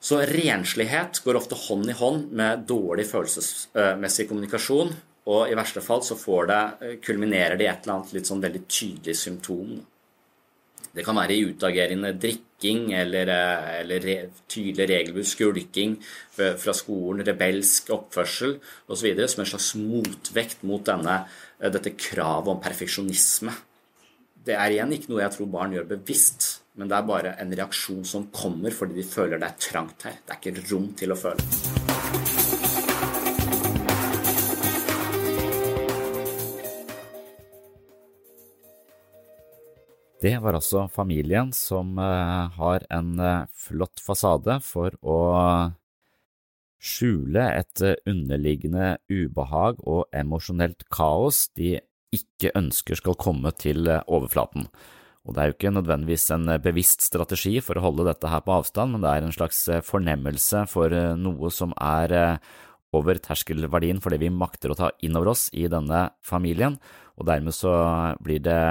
Så 0.00 0.20
renslighet 0.30 1.18
går 1.24 1.40
ofte 1.40 1.58
hånd 1.58 1.90
i 1.90 1.96
hånd 1.98 2.32
med 2.38 2.66
dårlig 2.70 3.08
følelsesmessig 3.10 4.28
kommunikasjon. 4.30 4.92
Og 5.28 5.50
i 5.50 5.56
verste 5.58 5.82
fall 5.84 6.00
så 6.06 6.16
det, 6.48 6.98
kulminerer 7.04 7.58
det 7.58 7.66
i 7.66 7.68
et 7.68 7.84
eller 7.84 7.98
annet 7.98 8.14
litt 8.16 8.28
sånn 8.30 8.40
veldig 8.40 8.62
tydelig 8.64 9.16
symptom. 9.18 9.74
Det 10.94 11.04
kan 11.04 11.18
være 11.18 11.34
i 11.36 11.44
utagerende 11.50 12.14
drikking 12.16 12.94
eller, 12.96 13.28
eh, 13.28 13.80
eller 13.82 14.30
tydelig 14.48 14.88
regelbrudd, 14.88 15.28
skulking 15.28 15.96
fra 16.32 16.72
skolen, 16.74 17.26
rebelsk 17.26 17.90
oppførsel 17.94 18.58
osv. 18.88 19.26
som 19.28 19.44
en 19.44 19.50
slags 19.52 19.74
motvekt 19.76 20.62
mot 20.62 20.84
denne, 20.84 21.28
eh, 21.60 21.70
dette 21.70 21.90
kravet 21.90 22.48
om 22.48 22.60
perfeksjonisme. 22.60 23.52
Det 24.48 24.54
er 24.56 24.72
igjen 24.72 24.92
ikke 24.96 25.10
noe 25.12 25.18
jeg 25.20 25.32
tror 25.34 25.48
barn 25.52 25.74
gjør 25.74 25.90
bevisst, 25.90 26.44
men 26.80 26.88
det 26.88 26.94
er 26.96 27.04
bare 27.04 27.34
en 27.42 27.50
reaksjon 27.52 28.00
som 28.08 28.22
kommer 28.32 28.72
fordi 28.72 28.94
de 28.96 29.02
føler 29.04 29.36
det 29.36 29.44
er 29.44 29.58
trangt 29.60 30.06
her. 30.08 30.14
Det 30.24 30.32
er 30.32 30.38
ikke 30.40 30.62
rom 30.70 30.86
til 30.96 31.12
å 31.12 31.16
føle. 31.20 31.44
Det 40.24 40.32
var 40.40 40.56
altså 40.56 40.86
familien 40.96 41.52
som 41.52 41.92
eh, 42.00 42.56
har 42.56 42.88
en 42.88 43.12
eh, 43.20 43.44
flott 43.52 44.00
fasade 44.00 44.56
for 44.64 44.96
å 45.04 45.18
skjule 46.80 47.44
et 47.52 47.84
eh, 47.84 48.00
underliggende 48.08 48.96
ubehag 49.12 49.84
og 49.84 50.08
emosjonelt 50.16 50.88
kaos 50.88 51.50
de 51.52 51.76
ikke 52.14 52.54
ønsker 52.58 52.98
skal 52.98 53.18
komme 53.20 53.52
til 53.56 53.88
overflaten. 54.06 54.68
Og 55.28 55.34
det 55.34 55.42
er 55.42 55.50
jo 55.50 55.56
ikke 55.58 55.74
nødvendigvis 55.76 56.30
en 56.32 56.54
bevisst 56.64 57.04
strategi 57.04 57.58
for 57.60 57.76
å 57.76 57.84
holde 57.84 58.06
dette 58.08 58.30
her 58.32 58.40
på 58.46 58.54
avstand, 58.54 58.94
men 58.94 59.04
det 59.04 59.10
er 59.10 59.26
en 59.26 59.34
slags 59.34 59.60
fornemmelse 59.84 60.64
for 60.72 60.94
noe 61.20 61.50
som 61.52 61.74
er 61.76 62.38
over 62.96 63.20
terskelverdien 63.20 64.00
for 64.00 64.14
det 64.14 64.22
vi 64.22 64.30
makter 64.32 64.72
å 64.72 64.78
ta 64.78 64.88
inn 65.04 65.18
over 65.18 65.34
oss 65.34 65.48
i 65.52 65.66
denne 65.68 66.06
familien, 66.24 66.78
og 67.20 67.28
dermed 67.28 67.52
så 67.52 67.74
blir 68.24 68.40
det 68.40 68.62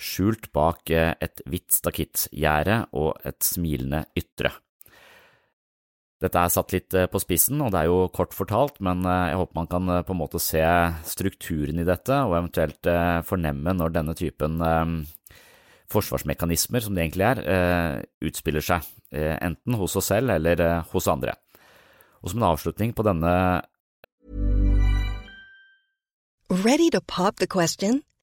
skjult 0.00 0.50
bak 0.54 0.92
eh, 0.92 1.14
et 1.20 1.42
hvitt 1.48 1.72
stakittgjerde 1.74 2.84
og 2.96 3.16
et 3.26 3.40
smilende 3.44 4.04
ytre. 4.18 4.52
Dette 6.22 6.40
er 6.40 6.52
satt 6.52 6.72
litt 6.72 6.94
eh, 6.96 7.08
på 7.12 7.20
spissen, 7.20 7.60
og 7.60 7.74
det 7.74 7.82
er 7.82 7.90
jo 7.90 8.06
kort 8.14 8.32
fortalt, 8.36 8.78
men 8.84 9.04
eh, 9.04 9.30
jeg 9.32 9.40
håper 9.42 9.58
man 9.58 9.70
kan 9.72 9.92
på 10.08 10.14
en 10.14 10.20
måte 10.22 10.40
se 10.40 10.62
strukturen 11.04 11.82
i 11.82 11.86
dette, 11.88 12.22
og 12.24 12.38
eventuelt 12.38 12.90
fornemme 13.28 13.76
når 13.76 13.94
denne 13.98 14.16
typen 14.16 14.60
forsvarsmekanismer, 15.92 16.82
som 16.82 16.96
det 16.96 17.04
egentlig 17.04 17.26
er, 17.28 18.02
utspiller 18.26 18.64
seg, 18.64 18.86
enten 19.12 19.76
hos 19.78 19.94
oss 20.00 20.08
selv 20.10 20.34
eller 20.34 20.62
hos 20.90 21.06
andre. 21.12 21.36
Og 22.24 22.32
som 22.32 22.42
en 22.42 22.48
avslutning 22.48 22.96
på 22.96 23.06
denne 23.06 23.32
Ready 26.50 26.90
to 26.90 27.00
pop 27.00 27.36
the 27.36 27.46
question? 27.46 28.02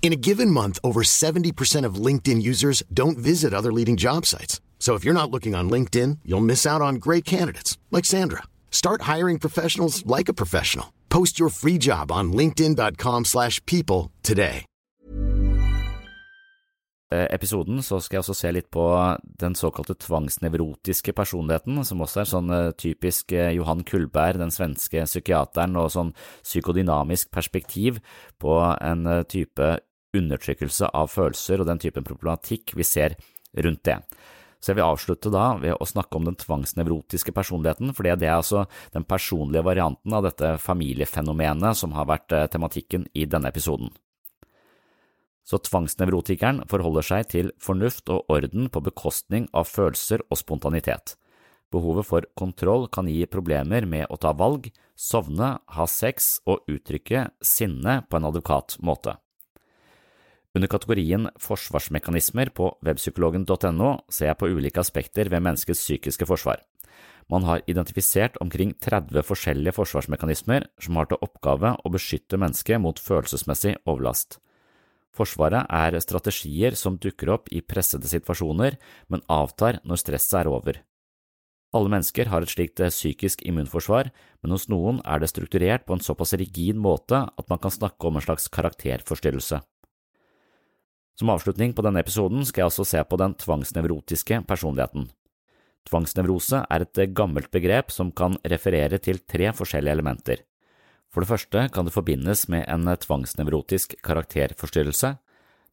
In 0.00 0.12
a 0.14 0.22
given 0.28 0.50
month, 0.50 0.78
over 0.82 1.02
70% 1.02 1.84
of 1.84 2.02
LinkedIn 2.06 2.40
users 2.40 2.82
don't 2.90 3.18
visit 3.18 3.52
other 3.52 3.70
leading 3.70 3.98
job 3.98 4.24
sites. 4.24 4.62
So 4.78 4.94
if 4.94 5.04
you're 5.04 5.20
not 5.20 5.30
looking 5.30 5.54
on 5.54 5.68
LinkedIn, 5.68 6.20
you'll 6.24 6.50
miss 6.52 6.64
out 6.64 6.80
on 6.80 6.94
great 6.94 7.26
candidates 7.26 7.76
like 7.90 8.06
Sandra. 8.06 8.44
Start 8.70 9.02
hiring 9.02 9.38
professionals 9.38 10.06
like 10.06 10.30
a 10.30 10.34
professional. 10.42 10.94
Post 11.10 11.38
your 11.38 11.50
free 11.50 11.76
job 11.76 12.10
on 12.10 12.32
linkedin.com/people 12.32 14.10
today. 14.22 14.64
Eh, 17.10 17.24
episoden 17.32 17.80
så 17.80 18.02
skal 18.04 18.18
jeg 18.18 18.20
også 18.20 18.34
se 18.36 18.50
litt 18.52 18.66
på 18.68 18.84
den 19.40 19.54
såkalte 19.56 19.94
tvangsnevrotiske 19.96 21.14
personligheten, 21.16 21.80
som 21.88 22.02
også 22.04 22.20
er 22.20 22.28
sånn 22.28 22.52
eh, 22.52 22.72
typisk 22.76 23.32
eh, 23.32 23.54
Johan 23.56 23.80
Kullberg, 23.88 24.36
den 24.36 24.52
svenske 24.52 25.06
psykiateren, 25.08 25.78
og 25.80 25.88
sånn 25.94 26.10
psykodynamisk 26.42 27.30
perspektiv 27.32 28.02
på 28.36 28.58
en 28.76 29.08
type 29.24 29.70
undertrykkelse 30.16 30.90
av 30.96 31.10
følelser 31.12 31.60
og 31.60 31.68
den 31.68 31.80
typen 31.82 32.06
problematikk 32.06 32.74
vi 32.78 32.86
ser 32.86 33.16
rundt 33.56 33.84
det. 33.88 33.98
Så 34.58 34.72
jeg 34.72 34.80
vil 34.80 34.88
avslutte 34.88 35.30
da 35.30 35.52
ved 35.60 35.76
å 35.78 35.86
snakke 35.86 36.18
om 36.18 36.26
den 36.26 36.38
tvangsnevrotiske 36.38 37.32
personligheten, 37.34 37.92
for 37.94 38.02
det 38.02 38.26
er 38.26 38.34
altså 38.34 38.64
den 38.94 39.06
personlige 39.06 39.62
varianten 39.66 40.16
av 40.18 40.26
dette 40.26 40.56
familiefenomenet 40.62 41.78
som 41.78 41.94
har 41.94 42.08
vært 42.10 42.34
eh, 42.34 42.48
tematikken 42.50 43.06
i 43.14 43.28
denne 43.30 43.52
episoden. 43.52 43.92
Så 45.46 45.62
tvangsnevrotikeren 45.64 46.64
forholder 46.68 47.06
seg 47.06 47.30
til 47.32 47.54
fornuft 47.62 48.10
og 48.12 48.26
orden 48.34 48.66
på 48.68 48.82
bekostning 48.84 49.46
av 49.56 49.70
følelser 49.70 50.26
og 50.26 50.42
spontanitet. 50.42 51.14
Behovet 51.72 52.08
for 52.08 52.26
kontroll 52.36 52.88
kan 52.92 53.08
gi 53.08 53.22
problemer 53.30 53.86
med 53.88 54.10
å 54.10 54.18
ta 54.20 54.34
valg, 54.36 54.68
sovne, 54.98 55.54
ha 55.60 55.86
sex 55.88 56.38
og 56.48 56.66
uttrykke 56.68 57.28
sinne 57.44 58.00
på 58.08 58.18
en 58.18 58.28
advokat 58.28 58.76
måte. 58.84 59.16
Under 60.58 60.66
kategorien 60.66 61.28
forsvarsmekanismer 61.38 62.48
på 62.50 62.72
webpsykologen.no 62.82 63.90
ser 64.10 64.32
jeg 64.32 64.38
på 64.40 64.48
ulike 64.50 64.82
aspekter 64.82 65.30
ved 65.30 65.44
menneskets 65.46 65.84
psykiske 65.84 66.26
forsvar. 66.26 66.64
Man 67.30 67.46
har 67.46 67.62
identifisert 67.70 68.40
omkring 68.42 68.72
30 68.82 69.22
forskjellige 69.28 69.76
forsvarsmekanismer 69.76 70.66
som 70.82 70.98
har 70.98 71.06
til 71.12 71.22
oppgave 71.22 71.76
å 71.78 71.94
beskytte 71.94 72.42
mennesket 72.42 72.82
mot 72.82 72.98
følelsesmessig 72.98 73.76
overlast. 73.86 74.40
Forsvaret 75.14 75.70
er 75.70 76.00
strategier 76.02 76.74
som 76.74 76.98
dukker 76.98 77.30
opp 77.36 77.54
i 77.54 77.62
pressede 77.62 78.10
situasjoner, 78.10 78.80
men 79.06 79.22
avtar 79.30 79.78
når 79.86 80.02
stresset 80.02 80.40
er 80.42 80.50
over. 80.50 80.82
Alle 81.70 81.94
mennesker 81.94 82.32
har 82.32 82.42
et 82.42 82.50
slikt 82.50 82.80
eh, 82.82 82.90
psykisk 82.90 83.46
immunforsvar, 83.46 84.10
men 84.42 84.58
hos 84.58 84.66
noen 84.72 85.04
er 85.06 85.22
det 85.22 85.30
strukturert 85.30 85.86
på 85.86 85.94
en 85.94 86.02
såpass 86.02 86.34
rigid 86.34 86.80
måte 86.80 87.28
at 87.28 87.50
man 87.52 87.60
kan 87.62 87.70
snakke 87.70 88.08
om 88.08 88.18
en 88.18 88.24
slags 88.24 88.50
karakterforstyrrelse. 88.50 89.60
Som 91.18 91.32
avslutning 91.34 91.72
på 91.74 91.82
denne 91.82 91.98
episoden 91.98 92.44
skal 92.46 92.62
jeg 92.62 92.70
også 92.70 92.84
se 92.86 93.00
på 93.02 93.18
den 93.18 93.32
tvangsnevrotiske 93.42 94.44
personligheten. 94.46 95.08
Tvangsnevrose 95.88 96.60
er 96.62 96.84
et 96.84 97.00
gammelt 97.16 97.50
begrep 97.50 97.90
som 97.90 98.12
kan 98.14 98.36
referere 98.46 99.00
til 99.02 99.18
tre 99.26 99.50
forskjellige 99.56 99.96
elementer. 99.98 100.44
For 101.10 101.24
det 101.24 101.30
første 101.32 101.64
kan 101.74 101.88
det 101.88 101.94
forbindes 101.94 102.44
med 102.52 102.68
en 102.70 102.86
tvangsnevrotisk 102.86 103.96
karakterforstyrrelse. 104.04 105.16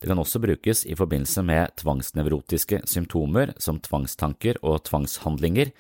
Det 0.01 0.09
kan 0.09 0.19
også 0.19 0.41
brukes 0.41 0.85
i 0.89 0.95
forbindelse 0.97 1.43
med 1.45 1.75
tvangsnevrotiske 1.77 2.81
symptomer 2.89 3.53
som 3.61 3.77
tvangstanker 3.79 4.57
og 4.63 4.81
tvangshandlinger, 4.89 5.71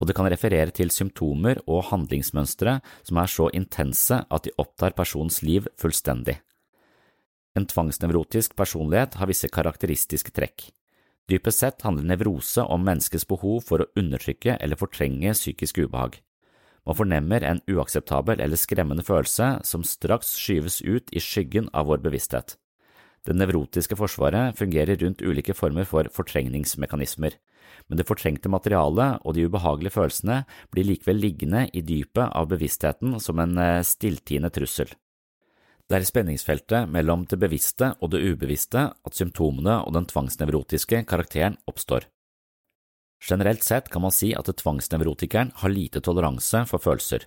og 0.00 0.08
det 0.08 0.16
kan 0.18 0.26
referere 0.26 0.74
til 0.74 0.90
symptomer 0.90 1.60
og 1.68 1.92
handlingsmønstre 1.92 2.80
som 3.06 3.20
er 3.22 3.30
så 3.30 3.52
intense 3.54 4.24
at 4.26 4.48
de 4.48 4.56
opptar 4.58 4.96
personens 4.98 5.44
liv 5.46 5.68
fullstendig. 5.78 6.40
En 7.58 7.66
tvangsnevrotisk 7.68 8.56
personlighet 8.56 9.18
har 9.20 9.28
visse 9.28 9.48
karakteristiske 9.52 10.32
trekk. 10.32 10.70
Dypest 11.28 11.62
sett 11.62 11.84
handler 11.86 12.08
nevrose 12.12 12.64
om 12.64 12.82
menneskets 12.84 13.28
behov 13.28 13.60
for 13.68 13.82
å 13.82 13.90
undertrykke 13.98 14.56
eller 14.58 14.80
fortrenge 14.80 15.34
psykisk 15.36 15.82
ubehag. 15.84 16.18
Man 16.86 16.98
fornemmer 16.98 17.44
en 17.46 17.60
uakseptabel 17.70 18.40
eller 18.42 18.58
skremmende 18.58 19.04
følelse 19.06 19.60
som 19.68 19.84
straks 19.86 20.32
skyves 20.40 20.80
ut 20.82 21.12
i 21.14 21.22
skyggen 21.22 21.68
av 21.72 21.86
vår 21.92 22.02
bevissthet. 22.02 22.56
Det 23.22 23.36
nevrotiske 23.38 23.94
forsvaret 23.94 24.58
fungerer 24.58 24.98
rundt 24.98 25.22
ulike 25.22 25.54
former 25.54 25.86
for 25.86 26.08
fortrengningsmekanismer, 26.10 27.36
men 27.86 27.98
det 28.00 28.08
fortrengte 28.08 28.50
materialet 28.50 29.22
og 29.22 29.36
de 29.36 29.46
ubehagelige 29.46 29.94
følelsene 29.94 30.40
blir 30.74 30.88
likevel 30.88 31.22
liggende 31.22 31.68
i 31.70 31.84
dypet 31.86 32.34
av 32.34 32.50
bevisstheten 32.50 33.14
som 33.22 33.38
en 33.38 33.54
eh, 33.62 33.86
stilltiende 33.86 34.50
trussel. 34.50 34.90
Det 35.92 35.98
er 35.98 36.06
i 36.06 36.08
spenningsfeltet 36.08 36.88
mellom 36.88 37.26
det 37.28 37.36
bevisste 37.36 37.90
og 38.00 38.14
det 38.14 38.22
ubevisste 38.24 38.86
at 38.96 39.18
symptomene 39.18 39.74
og 39.84 39.92
den 39.92 40.06
tvangsnevrotiske 40.08 41.02
karakteren 41.04 41.58
oppstår. 41.68 42.06
Generelt 43.20 43.60
sett 43.60 43.90
kan 43.92 44.00
man 44.00 44.14
si 44.16 44.30
at 44.32 44.48
tvangsnevrotikeren 44.48 45.50
har 45.60 45.74
lite 45.74 46.00
toleranse 46.00 46.62
for 46.70 46.80
følelser. 46.80 47.26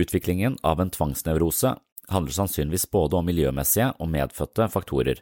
Utviklingen 0.00 0.56
av 0.64 0.80
en 0.80 0.94
tvangsnevrose 0.96 1.74
handler 2.08 2.38
sannsynligvis 2.38 2.88
både 2.88 3.20
om 3.20 3.28
miljømessige 3.28 3.90
og 4.00 4.10
medfødte 4.16 4.70
faktorer, 4.72 5.20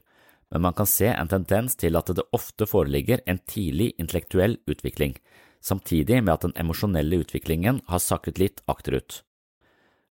men 0.54 0.62
man 0.62 0.78
kan 0.78 0.86
se 0.86 1.10
en 1.10 1.34
tendens 1.34 1.74
til 1.74 1.98
at 1.98 2.14
det 2.14 2.28
ofte 2.30 2.70
foreligger 2.70 3.26
en 3.26 3.42
tidlig 3.42 3.90
intellektuell 3.98 4.60
utvikling, 4.70 5.18
samtidig 5.58 6.22
med 6.22 6.36
at 6.36 6.46
den 6.46 6.54
emosjonelle 6.62 7.24
utviklingen 7.26 7.82
har 7.90 8.06
sakket 8.06 8.38
litt 8.38 8.62
akterut. 8.70 9.24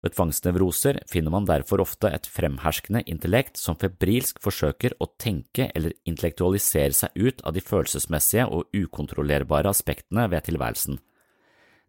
Ved 0.05 0.13
tvangsnevroser 0.13 0.99
finner 1.09 1.33
man 1.33 1.47
derfor 1.49 1.81
ofte 1.81 2.11
et 2.13 2.27
fremherskende 2.29 3.01
intellekt 3.09 3.57
som 3.57 3.79
febrilsk 3.81 4.37
forsøker 4.45 4.93
å 5.01 5.09
tenke 5.17 5.71
eller 5.73 5.95
intellektualisere 6.05 6.93
seg 6.93 7.17
ut 7.17 7.41
av 7.41 7.57
de 7.57 7.63
følelsesmessige 7.65 8.45
og 8.53 8.69
ukontrollerbare 8.77 9.73
aspektene 9.73 10.27
ved 10.29 10.45
tilværelsen. 10.51 11.01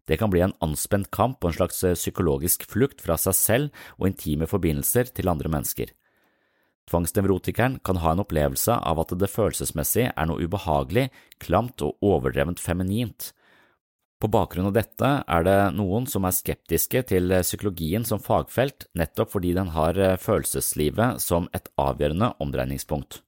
Det 0.08 0.16
kan 0.16 0.32
bli 0.32 0.40
en 0.46 0.56
anspent 0.64 1.10
kamp 1.12 1.42
og 1.42 1.50
en 1.50 1.58
slags 1.58 1.82
psykologisk 1.98 2.64
flukt 2.70 3.04
fra 3.04 3.18
seg 3.20 3.36
selv 3.36 3.86
og 3.98 4.08
intime 4.08 4.48
forbindelser 4.48 5.12
til 5.12 5.28
andre 5.28 5.52
mennesker. 5.52 5.92
Tvangsnevrotikeren 6.88 7.80
kan 7.84 8.00
ha 8.00 8.14
en 8.14 8.22
opplevelse 8.22 8.78
av 8.78 9.02
at 9.02 9.12
det 9.18 9.28
følelsesmessige 9.28 10.12
er 10.14 10.28
noe 10.30 10.46
ubehagelig, 10.46 11.10
klamt 11.42 11.82
og 11.84 11.98
overdrevent 12.00 12.62
feminint, 12.62 13.34
på 14.16 14.30
bakgrunn 14.32 14.70
av 14.70 14.76
dette 14.76 15.08
er 15.28 15.44
det 15.44 15.58
noen 15.76 16.06
som 16.08 16.24
er 16.24 16.32
skeptiske 16.32 17.02
til 17.10 17.34
psykologien 17.42 18.04
som 18.08 18.22
fagfelt, 18.22 18.88
nettopp 18.96 19.34
fordi 19.34 19.52
den 19.58 19.74
har 19.74 19.98
eh, 20.00 20.16
følelseslivet 20.16 21.20
som 21.20 21.50
et 21.56 21.68
avgjørende 21.76 22.32
omdreiningspunkt. 22.40 23.20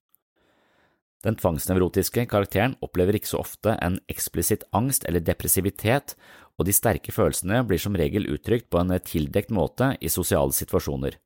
Den 1.27 1.37
tvangsnevrotiske 1.37 2.25
karakteren 2.31 2.79
opplever 2.81 3.19
ikke 3.19 3.33
så 3.35 3.43
ofte 3.43 3.75
en 3.85 3.99
eksplisitt 4.09 4.65
angst 4.73 5.05
eller 5.05 5.21
depressivitet, 5.21 6.15
og 6.57 6.65
de 6.67 6.75
sterke 6.75 7.13
følelsene 7.13 7.61
blir 7.69 7.83
som 7.83 7.97
regel 7.99 8.29
uttrykt 8.33 8.71
på 8.71 8.81
en 8.81 8.95
tildekt 9.05 9.53
måte 9.53 9.93
i 10.01 10.09
sosiale 10.09 10.57
situasjoner. 10.57 11.19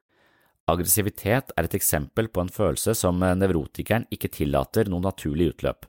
Aggressivitet 0.73 1.54
er 1.54 1.69
et 1.69 1.78
eksempel 1.78 2.33
på 2.33 2.42
en 2.42 2.50
følelse 2.52 2.97
som 2.99 3.21
nevrotikeren 3.21 4.09
ikke 4.14 4.33
tillater 4.33 4.90
noe 4.90 5.04
naturlig 5.04 5.52
utløp. 5.54 5.87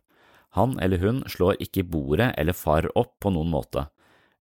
Han 0.53 0.77
eller 0.79 1.01
hun 1.01 1.23
slår 1.29 1.57
ikke 1.63 1.81
i 1.81 1.89
bordet 1.95 2.31
eller 2.37 2.57
farer 2.57 2.93
opp 2.97 3.15
på 3.23 3.31
noen 3.33 3.49
måte. 3.53 3.87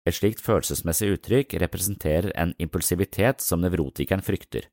Et 0.06 0.14
slikt 0.14 0.42
følelsesmessig 0.44 1.08
uttrykk 1.16 1.56
representerer 1.58 2.30
en 2.38 2.54
impulsivitet 2.62 3.42
som 3.42 3.64
nevrotikeren 3.64 4.22
frykter. 4.22 4.68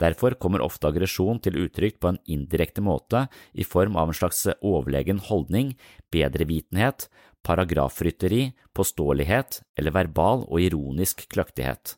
Derfor 0.00 0.34
kommer 0.40 0.64
ofte 0.64 0.88
aggresjon 0.88 1.38
til 1.44 1.58
uttrykk 1.66 2.00
på 2.02 2.10
en 2.10 2.20
indirekte 2.26 2.82
måte 2.82 3.26
i 3.52 3.66
form 3.66 3.98
av 4.00 4.10
en 4.10 4.16
slags 4.16 4.40
overlegen 4.56 5.20
holdning, 5.28 5.74
bedrevitenhet, 6.10 7.06
paragrafrytteri, 7.44 8.54
påståelighet 8.74 9.60
eller 9.78 9.94
verbal 9.94 10.48
og 10.48 10.64
ironisk 10.64 11.28
kløktighet. 11.30 11.94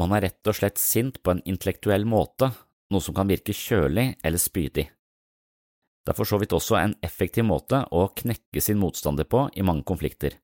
Man 0.00 0.14
er 0.16 0.28
rett 0.28 0.48
og 0.48 0.56
slett 0.56 0.78
sint 0.80 1.18
på 1.20 1.34
en 1.34 1.42
intellektuell 1.44 2.06
måte, 2.08 2.54
noe 2.88 3.04
som 3.04 3.18
kan 3.18 3.28
virke 3.28 3.52
kjølig 3.52 4.14
eller 4.24 4.40
spydig. 4.40 4.86
Det 6.04 6.12
er 6.14 6.16
for 6.16 6.28
så 6.28 6.38
vidt 6.40 6.54
også 6.56 6.78
en 6.80 6.94
effektiv 7.04 7.44
måte 7.48 7.82
å 7.92 8.06
knekke 8.16 8.62
sin 8.64 8.80
motstander 8.80 9.28
på 9.28 9.48
i 9.54 9.64
mange 9.66 9.84
konflikter. 9.88 10.38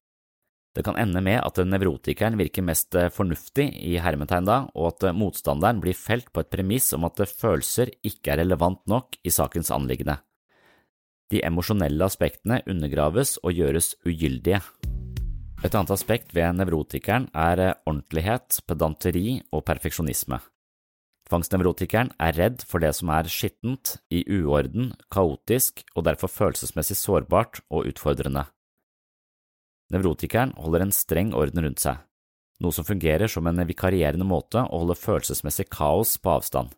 Det 0.76 0.82
kan 0.84 0.98
ende 1.00 1.22
med 1.24 1.38
at 1.40 1.56
nevrotikeren 1.64 2.36
virker 2.36 2.64
mest 2.66 2.92
eh, 3.00 3.08
fornuftig 3.08 3.70
i 3.80 3.94
hermetegn 4.04 4.44
da, 4.44 4.58
og 4.76 4.90
at 4.90 5.06
eh, 5.08 5.16
motstanderen 5.16 5.80
blir 5.80 5.96
felt 5.96 6.28
på 6.28 6.42
et 6.42 6.50
premiss 6.52 6.90
om 6.92 7.06
at 7.08 7.22
følelser 7.30 7.94
ikke 8.04 8.34
er 8.34 8.42
relevant 8.42 8.82
nok 8.84 9.16
i 9.24 9.32
sakens 9.32 9.72
anliggende. 9.72 10.18
De 11.32 11.40
emosjonelle 11.48 12.04
aspektene 12.04 12.60
undergraves 12.68 13.38
og 13.40 13.56
gjøres 13.56 13.94
ugyldige. 14.04 14.60
Et 15.64 15.72
annet 15.72 15.94
aspekt 15.96 16.36
ved 16.36 16.60
nevrotikeren 16.60 17.30
er 17.32 17.64
eh, 17.64 17.78
ordentlighet, 17.88 18.60
pedanteri 18.68 19.40
og 19.56 19.64
perfeksjonisme. 19.64 20.42
Tvangsnevrotikeren 21.26 22.12
er 22.22 22.36
redd 22.38 22.62
for 22.70 22.82
det 22.82 22.92
som 22.94 23.10
er 23.10 23.26
skittent, 23.30 23.96
i 24.14 24.22
uorden, 24.30 24.92
kaotisk 25.10 25.82
og 25.96 26.06
derfor 26.06 26.30
følelsesmessig 26.30 26.98
sårbart 27.00 27.64
og 27.66 27.88
utfordrende. 27.90 28.44
Nevrotikeren 29.90 30.54
holder 30.58 30.86
en 30.86 30.94
streng 30.94 31.32
orden 31.34 31.64
rundt 31.66 31.82
seg, 31.82 31.98
noe 32.62 32.74
som 32.74 32.86
fungerer 32.86 33.30
som 33.30 33.46
en 33.46 33.62
vikarierende 33.66 34.26
måte 34.26 34.62
å 34.62 34.82
holde 34.82 34.98
følelsesmessig 34.98 35.66
kaos 35.70 36.14
på 36.22 36.36
avstand. 36.38 36.74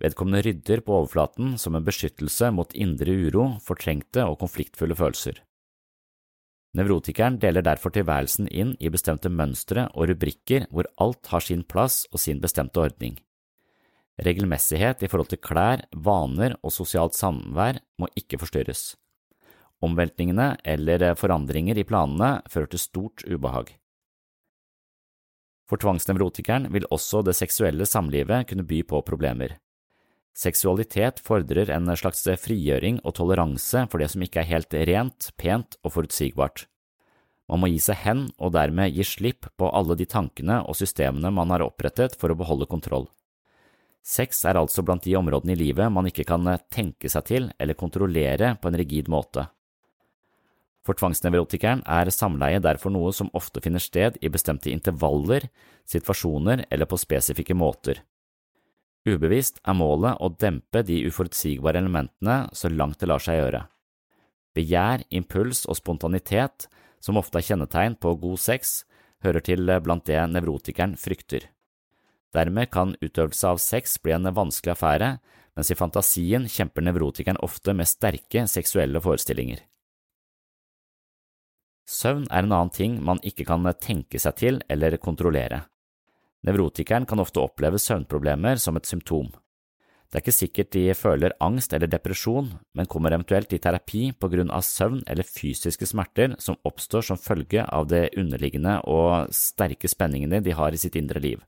Vedkommende 0.00 0.42
rydder 0.46 0.80
på 0.82 0.94
overflaten 0.96 1.58
som 1.60 1.76
en 1.76 1.84
beskyttelse 1.84 2.48
mot 2.56 2.72
indre 2.72 3.12
uro, 3.12 3.58
fortrengte 3.64 4.24
og 4.26 4.38
konfliktfulle 4.40 4.96
følelser. 4.96 5.42
Nevrotikeren 6.72 7.36
deler 7.36 7.64
derfor 7.64 7.92
tilværelsen 7.92 8.48
inn 8.48 8.72
i 8.80 8.88
bestemte 8.88 9.28
mønstre 9.28 9.90
og 9.92 10.08
rubrikker 10.08 10.64
hvor 10.72 10.88
alt 10.96 11.28
har 11.28 11.44
sin 11.44 11.66
plass 11.68 12.06
og 12.10 12.22
sin 12.24 12.40
bestemte 12.40 12.80
ordning. 12.80 13.18
Regelmessighet 14.22 15.02
i 15.02 15.08
forhold 15.10 15.32
til 15.32 15.40
klær, 15.42 15.82
vaner 15.92 16.54
og 16.62 16.74
sosialt 16.74 17.16
samvær 17.18 17.80
må 17.98 18.08
ikke 18.18 18.38
forstyrres. 18.38 18.92
Omveltningene 19.82 20.54
eller 20.62 21.08
forandringer 21.18 21.80
i 21.80 21.86
planene 21.86 22.36
fører 22.50 22.70
til 22.70 22.82
stort 22.82 23.24
ubehag. 23.26 23.72
For 25.66 25.80
tvangsnevrotikeren 25.80 26.68
vil 26.74 26.86
også 26.92 27.22
det 27.26 27.34
seksuelle 27.38 27.86
samlivet 27.88 28.50
kunne 28.50 28.66
by 28.68 28.82
på 28.86 29.00
problemer. 29.08 29.56
Seksualitet 30.36 31.18
fordrer 31.20 31.70
en 31.74 31.90
slags 31.96 32.22
frigjøring 32.40 33.00
og 33.02 33.16
toleranse 33.18 33.86
for 33.90 34.00
det 34.00 34.10
som 34.12 34.22
ikke 34.24 34.42
er 34.44 34.50
helt 34.52 34.76
rent, 34.88 35.32
pent 35.40 35.76
og 35.82 35.96
forutsigbart. 35.96 36.66
Man 37.50 37.60
må 37.60 37.72
gi 37.72 37.80
seg 37.84 37.98
hen 38.04 38.22
og 38.38 38.54
dermed 38.54 38.94
gi 38.94 39.04
slipp 39.04 39.48
på 39.60 39.68
alle 39.76 39.96
de 39.98 40.06
tankene 40.08 40.62
og 40.62 40.78
systemene 40.78 41.32
man 41.34 41.50
har 41.52 41.64
opprettet 41.66 42.14
for 42.20 42.32
å 42.32 42.38
beholde 42.38 42.70
kontroll. 42.70 43.10
Sex 44.02 44.44
er 44.50 44.58
altså 44.58 44.82
blant 44.82 45.04
de 45.06 45.14
områdene 45.14 45.54
i 45.54 45.60
livet 45.60 45.90
man 45.94 46.08
ikke 46.10 46.26
kan 46.26 46.46
eh, 46.50 46.62
tenke 46.74 47.10
seg 47.10 47.26
til 47.28 47.50
eller 47.58 47.78
kontrollere 47.78 48.56
på 48.58 48.70
en 48.70 48.78
rigid 48.78 49.10
måte. 49.12 49.46
For 50.82 50.98
tvangsnevrotikeren 50.98 51.84
er 51.86 52.10
samleie 52.10 52.58
derfor 52.62 52.90
noe 52.90 53.12
som 53.14 53.30
ofte 53.38 53.62
finner 53.62 53.82
sted 53.82 54.18
i 54.18 54.30
bestemte 54.34 54.72
intervaller, 54.72 55.46
situasjoner 55.86 56.64
eller 56.74 56.90
på 56.90 56.98
spesifikke 56.98 57.54
måter. 57.54 58.02
Ubevisst 59.06 59.60
er 59.62 59.78
målet 59.78 60.18
å 60.18 60.30
dempe 60.34 60.82
de 60.86 61.00
uforutsigbare 61.06 61.78
elementene 61.78 62.48
så 62.54 62.70
langt 62.70 62.98
det 62.98 63.10
lar 63.10 63.22
seg 63.22 63.38
gjøre. 63.38 63.64
Begjær, 64.58 65.06
impuls 65.10 65.64
og 65.70 65.78
spontanitet, 65.78 66.66
som 67.02 67.18
ofte 67.18 67.38
er 67.38 67.46
kjennetegn 67.46 67.96
på 68.02 68.14
god 68.18 68.42
sex, 68.42 68.82
hører 69.22 69.42
til 69.46 69.70
blant 69.82 70.06
det 70.06 70.18
nevrotikeren 70.34 70.98
frykter. 70.98 71.46
Dermed 72.32 72.70
kan 72.72 72.94
utøvelse 73.00 73.48
av 73.48 73.60
sex 73.60 73.98
bli 74.00 74.14
en 74.16 74.30
vanskelig 74.32 74.72
affære, 74.72 75.10
mens 75.56 75.70
i 75.70 75.76
fantasien 75.76 76.48
kjemper 76.48 76.84
nevrotikeren 76.86 77.40
ofte 77.44 77.74
med 77.76 77.90
sterke 77.90 78.46
seksuelle 78.48 79.02
forestillinger. 79.04 79.60
Søvn 81.88 82.24
er 82.30 82.46
en 82.46 82.54
annen 82.54 82.72
ting 82.72 82.96
man 83.04 83.20
ikke 83.26 83.44
kan 83.44 83.66
tenke 83.82 84.20
seg 84.22 84.38
til 84.38 84.62
eller 84.72 84.96
kontrollere. 85.02 85.66
Nevrotikeren 86.46 87.06
kan 87.06 87.20
ofte 87.22 87.42
oppleve 87.42 87.78
søvnproblemer 87.78 88.56
som 88.58 88.78
et 88.78 88.88
symptom. 88.88 89.28
Det 90.08 90.18
er 90.18 90.24
ikke 90.24 90.36
sikkert 90.36 90.72
de 90.74 90.82
føler 90.96 91.36
angst 91.40 91.72
eller 91.72 91.88
depresjon, 91.88 92.50
men 92.76 92.88
kommer 92.88 93.14
eventuelt 93.14 93.52
i 93.56 93.60
terapi 93.62 94.10
på 94.12 94.28
grunn 94.32 94.50
av 94.52 94.64
søvn 94.66 95.00
eller 95.08 95.24
fysiske 95.24 95.88
smerter 95.88 96.34
som 96.42 96.58
oppstår 96.68 97.06
som 97.06 97.20
følge 97.20 97.64
av 97.64 97.88
det 97.88 98.10
underliggende 98.20 98.80
og 98.92 99.32
sterke 99.32 99.88
spenningene 99.88 100.42
de 100.44 100.52
har 100.56 100.72
i 100.72 100.80
sitt 100.80 100.98
indre 101.00 101.22
liv. 101.22 101.40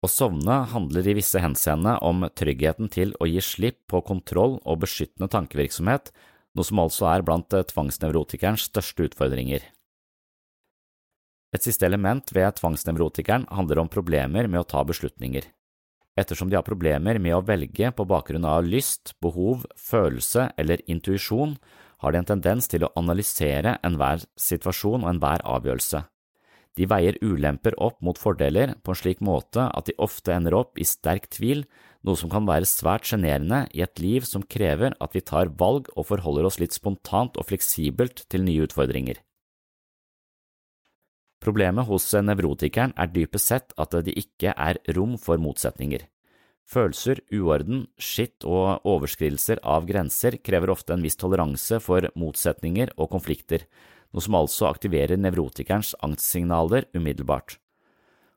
Å 0.00 0.08
sovne 0.08 0.62
handler 0.72 1.10
i 1.10 1.14
visse 1.18 1.40
henseende 1.42 1.98
om 2.00 2.24
tryggheten 2.32 2.88
til 2.92 3.12
å 3.20 3.28
gi 3.28 3.42
slipp 3.44 3.82
på 3.92 4.00
kontroll 4.06 4.56
og 4.64 4.80
beskyttende 4.86 5.28
tankevirksomhet, 5.28 6.08
noe 6.56 6.66
som 6.66 6.80
altså 6.80 7.10
er 7.10 7.24
blant 7.26 7.52
tvangsnevrotikerens 7.52 8.64
største 8.70 9.10
utfordringer. 9.10 9.66
Et 11.52 11.66
siste 11.66 11.84
element 11.84 12.30
ved 12.32 12.56
tvangsnevrotikeren 12.60 13.44
handler 13.50 13.82
om 13.82 13.90
problemer 13.92 14.48
med 14.48 14.62
å 14.62 14.68
ta 14.70 14.84
beslutninger. 14.86 15.44
Ettersom 16.18 16.48
de 16.50 16.56
har 16.56 16.66
problemer 16.66 17.20
med 17.22 17.36
å 17.36 17.44
velge 17.44 17.90
på 17.96 18.06
bakgrunn 18.08 18.46
av 18.48 18.64
lyst, 18.64 19.14
behov, 19.20 19.66
følelse 19.76 20.48
eller 20.56 20.82
intuisjon, 20.90 21.56
har 22.00 22.12
de 22.12 22.22
en 22.22 22.30
tendens 22.32 22.70
til 22.70 22.86
å 22.86 22.92
analysere 22.96 23.76
enhver 23.84 24.24
situasjon 24.38 25.04
og 25.04 25.10
enhver 25.12 25.44
avgjørelse. 25.44 26.02
De 26.80 26.86
veier 26.88 27.18
ulemper 27.20 27.74
opp 27.76 27.98
mot 28.00 28.16
fordeler 28.16 28.70
på 28.80 28.94
en 28.94 28.96
slik 28.96 29.18
måte 29.20 29.66
at 29.68 29.90
de 29.90 29.94
ofte 30.00 30.32
ender 30.32 30.54
opp 30.56 30.78
i 30.80 30.86
sterk 30.88 31.26
tvil, 31.28 31.66
noe 32.08 32.16
som 32.16 32.30
kan 32.32 32.46
være 32.48 32.68
svært 32.68 33.04
sjenerende 33.10 33.66
i 33.76 33.82
et 33.84 34.00
liv 34.00 34.24
som 34.24 34.46
krever 34.54 34.96
at 34.96 35.12
vi 35.12 35.20
tar 35.20 35.52
valg 35.60 35.90
og 35.92 36.08
forholder 36.08 36.48
oss 36.48 36.56
litt 36.62 36.72
spontant 36.72 37.36
og 37.36 37.50
fleksibelt 37.50 38.24
til 38.32 38.46
nye 38.46 38.64
utfordringer. 38.64 39.20
Problemet 41.44 41.88
hos 41.88 42.08
nevrotikeren 42.24 42.96
er 42.96 43.12
dypest 43.12 43.52
sett 43.52 43.76
at 43.80 44.00
det 44.06 44.16
ikke 44.16 44.56
er 44.56 44.80
rom 44.96 45.18
for 45.20 45.40
motsetninger. 45.40 46.06
Følelser, 46.70 47.20
uorden, 47.34 47.88
skitt 48.00 48.46
og 48.48 48.86
overskridelser 48.88 49.60
av 49.66 49.88
grenser 49.88 50.38
krever 50.40 50.72
ofte 50.72 50.96
en 50.96 51.04
viss 51.04 51.18
toleranse 51.20 51.80
for 51.84 52.08
motsetninger 52.16 52.92
og 52.96 53.10
konflikter, 53.12 53.66
noe 54.10 54.24
som 54.24 54.36
altså 54.38 54.68
aktiverer 54.70 55.20
nevrotikerens 55.20 55.94
angstsignaler 56.04 56.88
umiddelbart. 56.96 57.58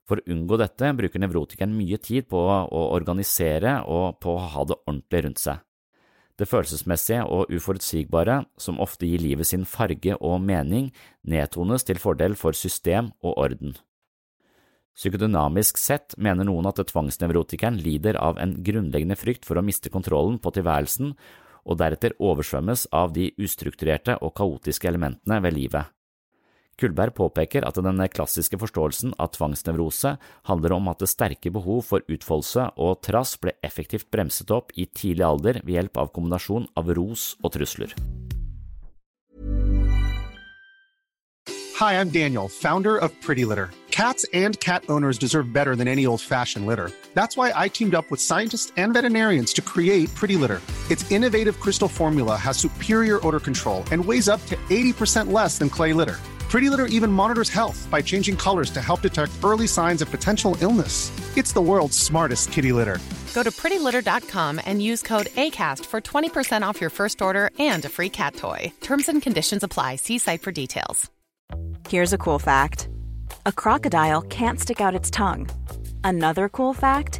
For 0.08 0.20
å 0.20 0.34
unngå 0.36 0.58
dette 0.60 0.90
bruker 0.98 1.22
nevrotikeren 1.24 1.76
mye 1.78 1.98
tid 2.04 2.28
på 2.32 2.40
å 2.40 2.82
organisere 2.96 3.80
og 3.88 4.20
på 4.24 4.36
å 4.36 4.50
ha 4.56 4.66
det 4.68 4.80
ordentlig 4.84 5.24
rundt 5.28 5.44
seg. 5.44 5.62
Det 6.34 6.50
følelsesmessige 6.50 7.24
og 7.30 7.52
uforutsigbare, 7.54 8.40
som 8.58 8.82
ofte 8.82 9.06
gir 9.06 9.22
livet 9.22 9.48
sin 9.48 9.68
farge 9.70 10.18
og 10.18 10.42
mening, 10.42 10.90
nedtones 11.30 11.86
til 11.86 12.02
fordel 12.02 12.34
for 12.36 12.58
system 12.58 13.12
og 13.22 13.38
orden. 13.38 13.76
Psykodynamisk 14.98 15.80
sett 15.82 16.14
mener 16.22 16.46
noen 16.46 16.68
at 16.70 16.82
tvangsnevrotikeren 16.90 17.80
lider 17.82 18.18
av 18.22 18.38
en 18.42 18.58
grunnleggende 18.66 19.18
frykt 19.18 19.46
for 19.46 19.58
å 19.58 19.66
miste 19.66 19.90
kontrollen 19.94 20.38
på 20.42 20.54
tilværelsen 20.54 21.16
og 21.64 21.80
deretter 21.82 22.16
oversvømmes 22.20 22.88
av 22.92 23.14
de 23.16 23.32
ustrukturerte 23.40 24.18
og 24.22 24.36
kaotiske 24.38 24.88
elementene 24.90 25.42
ved 25.44 25.58
livet. 25.58 25.92
Kullberg 26.80 27.14
påpeker 27.14 27.66
at 27.68 27.78
den 27.86 28.02
klassiske 28.10 28.58
forståelsen 28.58 29.14
av 29.22 29.30
tvangsnevrose 29.36 30.16
handler 30.50 30.74
om 30.74 30.90
at 30.90 31.04
det 31.04 31.12
sterke 31.12 31.52
behov 31.54 31.84
for 31.86 32.02
utfoldelse 32.10 32.72
og 32.82 33.02
trass 33.06 33.36
ble 33.38 33.54
effektivt 33.62 34.10
bremset 34.12 34.50
opp 34.52 34.74
i 34.74 34.88
tidlig 34.90 35.28
alder 35.28 35.62
ved 35.62 35.78
hjelp 35.78 36.02
av 36.02 36.12
kombinasjon 36.16 36.68
av 36.76 36.90
ros 36.98 37.36
og 37.44 37.54
trusler. 37.54 37.94
Hi, 41.78 42.00
I'm 42.00 42.10
Daniel, 42.10 42.48
founder 42.48 42.98
of 42.98 43.12
Pretty 43.22 43.46
Litter. 43.46 43.70
Cats 43.92 44.26
and 44.34 44.60
cat 44.60 44.84
owners 44.90 45.20
deserve 45.20 45.54
better 45.54 45.76
than 45.76 45.88
any 45.88 46.08
old-fashioned 46.08 46.66
litter. 46.66 46.90
That's 47.14 47.38
why 47.38 47.52
I 47.56 47.68
teamed 47.68 47.94
up 47.94 48.10
with 48.10 48.20
scientists 48.20 48.72
and 48.78 48.94
veterinarians 48.94 49.54
to 49.54 49.62
create 49.62 50.14
Pretty 50.16 50.36
Litter. 50.36 50.62
Its 50.90 51.10
innovative 51.12 51.60
crystal 51.60 51.88
formula 51.88 52.36
has 52.36 52.58
superior 52.58 53.20
odor 53.26 53.40
control 53.40 53.84
and 53.92 54.04
weighs 54.04 54.30
up 54.30 54.46
to 54.46 54.56
80% 54.70 55.32
less 55.32 55.58
than 55.58 55.70
clay 55.70 55.94
litter. 55.94 56.20
Pretty 56.54 56.70
Litter 56.70 56.86
even 56.86 57.12
monitors 57.12 57.50
health 57.50 57.88
by 57.90 58.00
changing 58.00 58.38
colors 58.38 58.70
to 58.70 58.80
help 58.80 59.02
detect 59.02 59.32
early 59.44 59.66
signs 59.66 60.04
of 60.04 60.12
potential 60.12 60.56
illness. 60.62 61.12
It's 61.36 61.52
the 61.52 61.62
world's 61.62 61.98
smartest 61.98 62.52
kitty 62.52 62.72
litter. 62.72 63.00
Go 63.34 63.42
to 63.42 63.50
prettylitter.com 63.50 64.62
and 64.64 64.80
use 64.80 65.02
code 65.02 65.28
ACAST 65.36 65.84
for 65.88 66.00
20% 66.00 66.62
off 66.62 66.80
your 66.80 66.92
first 66.92 67.24
order 67.24 67.50
and 67.58 67.84
a 67.86 67.90
free 67.90 68.10
cat 68.10 68.36
toy. 68.36 68.72
Terms 68.82 69.10
and 69.10 69.20
conditions 69.20 69.64
apply. 69.64 69.96
See 69.96 70.20
site 70.20 70.44
for 70.44 70.52
details. 70.52 71.10
Here's 71.90 72.14
a 72.14 72.20
cool 72.20 72.38
fact 72.40 72.88
a 73.48 73.52
crocodile 73.52 74.22
can't 74.22 74.60
stick 74.60 74.80
out 74.80 74.96
its 74.96 75.10
tongue. 75.10 75.50
Another 76.04 76.50
cool 76.50 76.74
fact 76.74 77.20